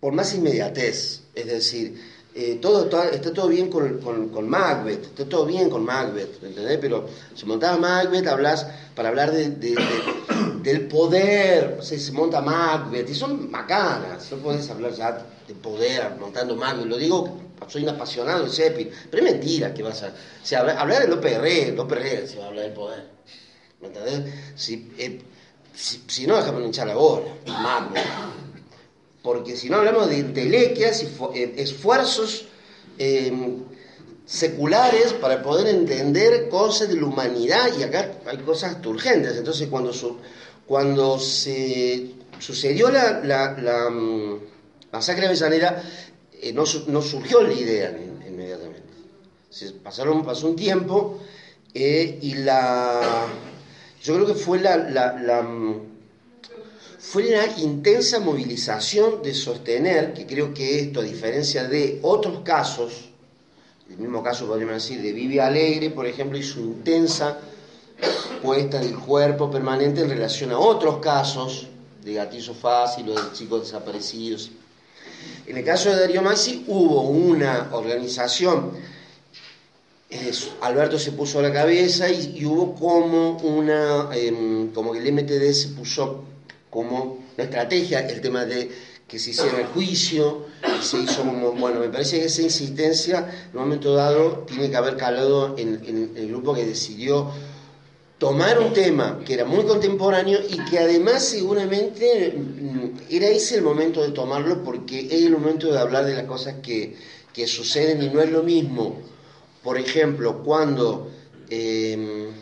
[0.00, 1.22] por más inmediatez.
[1.34, 2.00] Es decir,
[2.36, 6.78] eh, todo, está todo bien con, con, Macbeth, está todo bien con Macbeth, ¿entendés?
[6.80, 8.66] Pero si montaba Macbeth, hablas,
[8.96, 9.50] para hablar de
[10.64, 16.56] del poder, se monta Macbeth, y son macanas, no podés hablar ya de poder montando
[16.56, 20.12] Macbeth, lo digo, soy un apasionado de Shakespeare, pero es mentira que vas a...
[20.42, 23.04] Se habla, hablar de López Herrera, López Herrera se va a hablar del poder,
[23.80, 24.34] ¿me entendés?
[24.56, 25.22] Si, eh,
[25.74, 28.43] si, no, déjame hinchar la bola, Macbeth.
[29.24, 32.44] Porque si no hablamos de intelequias y eh, esfuerzos
[32.98, 33.32] eh,
[34.26, 39.36] seculares para poder entender cosas de la humanidad y acá hay cosas urgentes.
[39.38, 39.92] Entonces cuando,
[40.66, 44.34] cuando se sucedió la, mm,
[44.92, 45.82] masacre de Avellaneda,
[46.32, 47.90] eh, no, no, surgió la idea
[48.28, 48.82] inmediatamente.
[49.82, 51.20] Pasaron, pasó un tiempo
[51.72, 53.26] eh, y la...
[54.02, 55.93] Yo creo que fue la, la, mm,
[57.06, 63.10] fue una intensa movilización de sostener, que creo que esto, a diferencia de otros casos,
[63.90, 67.38] el mismo caso podríamos decir de Vivi Alegre, por ejemplo, y su intensa
[68.42, 71.68] puesta del cuerpo permanente en relación a otros casos
[72.02, 74.50] de gatillo fácil o de chicos desaparecidos.
[75.46, 78.72] En el caso de Darío Massi hubo una organización,
[80.62, 85.52] Alberto se puso a la cabeza y, hubo como una, em, como que el MTD
[85.52, 86.33] se puso
[86.74, 88.68] como una estrategia, el tema de
[89.06, 90.46] que se hiciera el juicio,
[90.82, 93.18] se hizo como, bueno, me parece que esa insistencia
[93.52, 97.30] en un momento dado tiene que haber calado en, el grupo que decidió
[98.18, 103.62] tomar un tema que era muy contemporáneo y que además seguramente mm, era ese el
[103.62, 106.96] momento de tomarlo porque es el momento de hablar de las cosas que,
[107.32, 109.00] que suceden y no es lo mismo,
[109.62, 111.12] por ejemplo, cuando
[111.50, 112.32] em,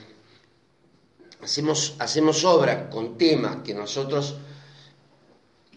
[1.43, 4.37] hacemos, hacemos obras con temas que nosotros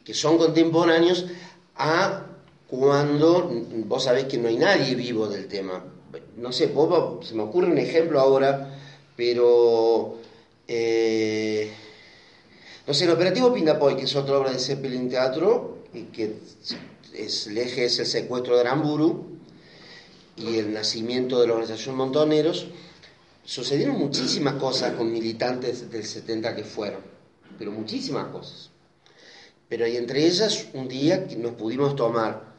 [0.03, 1.26] que son contemporáneos
[1.76, 2.26] a
[2.68, 3.51] cuando
[3.86, 5.84] vos sabés que no hay nadie vivo del tema.
[6.38, 6.72] No sé,
[7.24, 8.80] se me ocurre un ejemplo ahora,
[9.16, 10.18] pero...
[10.68, 11.72] Eh,
[12.88, 16.36] no sé, el operativo Pindapoy, que es otra obra de Zeppelin Teatro, y que
[17.13, 19.26] es, el eje es el secuestro de Aramburu
[20.36, 22.68] y el nacimiento de la organización Montoneros,
[23.45, 27.01] sucedieron muchísimas cosas con militantes del 70 que fueron,
[27.57, 28.71] pero muchísimas cosas.
[29.69, 32.53] Pero hay entre ellas un día nos pudimos tomar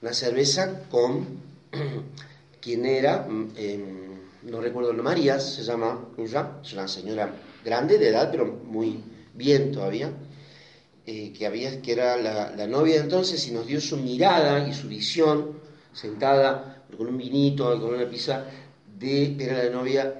[0.00, 1.26] una cerveza con
[2.60, 4.08] quien era, mm, em,
[4.42, 9.02] no recuerdo María, se llama es una señora grande de edad, pero muy
[9.34, 10.10] bien todavía,
[11.06, 14.74] eh, que, había, que era la, novia de entonces y nos dio su mirada y
[14.74, 15.58] su visión,
[15.92, 18.44] sentada con un vinito, con una pizza,
[18.98, 20.14] de, era la novia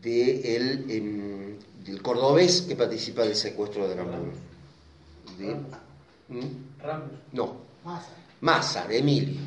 [0.00, 4.04] de el, em, del cordobés que participa del secuestro de la
[5.38, 5.54] de
[6.28, 6.72] ¿Mm?
[7.32, 7.56] No.
[8.40, 8.86] Massa.
[8.86, 9.40] de Emilio.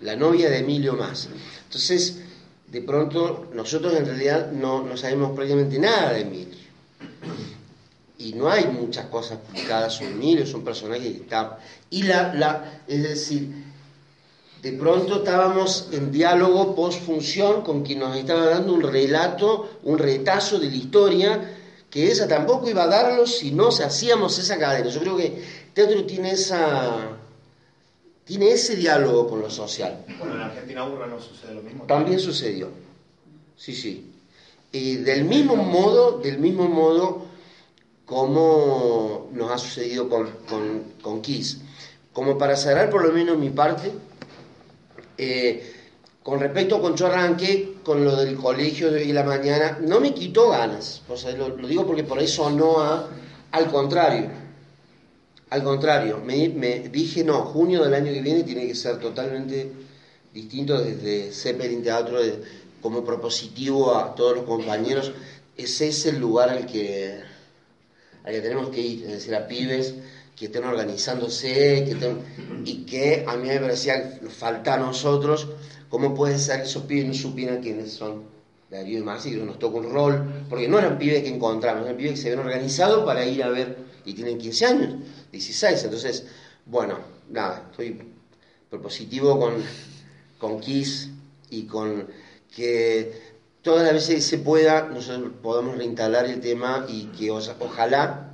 [0.00, 1.30] La novia de Emilio Massa.
[1.64, 2.20] Entonces,
[2.66, 6.58] de pronto, nosotros en realidad no, no sabemos prácticamente nada de Emilio.
[8.18, 11.50] Y no hay muchas cosas publicadas sobre Emilio, son personajes que están.
[11.90, 13.48] Y la, la, es decir,
[14.62, 20.58] de pronto estábamos en diálogo post-función con quien nos estaba dando un relato, un retazo
[20.58, 21.54] de la historia
[21.90, 24.88] que ella tampoco iba a darlo si no hacíamos esa cadena.
[24.88, 27.18] Yo creo que el teatro tiene esa
[28.24, 30.04] tiene ese diálogo con lo social.
[30.18, 31.84] Bueno, en Argentina Burra no sucede lo mismo.
[31.84, 32.68] También sucedió.
[33.56, 34.12] Sí, sí.
[34.70, 37.26] Y del mismo modo, del mismo modo
[38.04, 40.30] como nos ha sucedido con,
[41.02, 41.60] con, Kiss.
[42.12, 43.92] Como para cerrar por lo menos mi parte,
[45.18, 45.74] eh,
[46.22, 50.00] con respecto a Concho Arranque, con lo del colegio de hoy y la mañana, no
[50.00, 51.02] me quitó ganas.
[51.36, 53.08] Lo, digo porque por eso no a.
[53.50, 54.30] Al contrario.
[55.50, 59.72] Al contrario, me, dije, no, junio del año que viene tiene que ser totalmente
[60.34, 62.18] distinto desde Zeppelin Teatro,
[62.82, 65.12] como propositivo a todos los compañeros.
[65.56, 67.20] Ese es el lugar al que,
[68.24, 69.94] al que tenemos que ir, es decir, a pibes
[70.38, 72.16] que estén organizándose que
[72.64, 75.48] y que a mí me parecía falta a nosotros
[75.88, 78.24] ¿Cómo puede ser que esos pibes no supieran quiénes son
[78.70, 80.44] Darío y Maxi, que nos tocó un rol?
[80.48, 83.48] Porque no eran pibes que encontramos, eran pibes que se habían organizado para ir a
[83.48, 84.94] ver, y tienen 15 años,
[85.32, 86.26] 16, entonces,
[86.66, 86.98] bueno,
[87.30, 88.02] nada, estoy
[88.68, 89.54] propositivo con,
[90.38, 91.08] con Kiss
[91.48, 92.06] y con
[92.54, 98.27] que todas las veces que se pueda nosotros podamos reinstalar el tema y que ojalá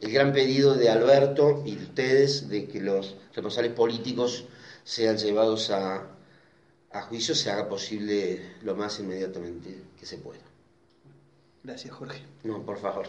[0.00, 4.44] el gran pedido de Alberto y de ustedes de que los responsables políticos
[4.84, 6.06] sean llevados a,
[6.92, 10.40] a juicio se haga posible lo más inmediatamente que se pueda.
[11.64, 12.22] Gracias, Jorge.
[12.44, 13.08] No, por favor.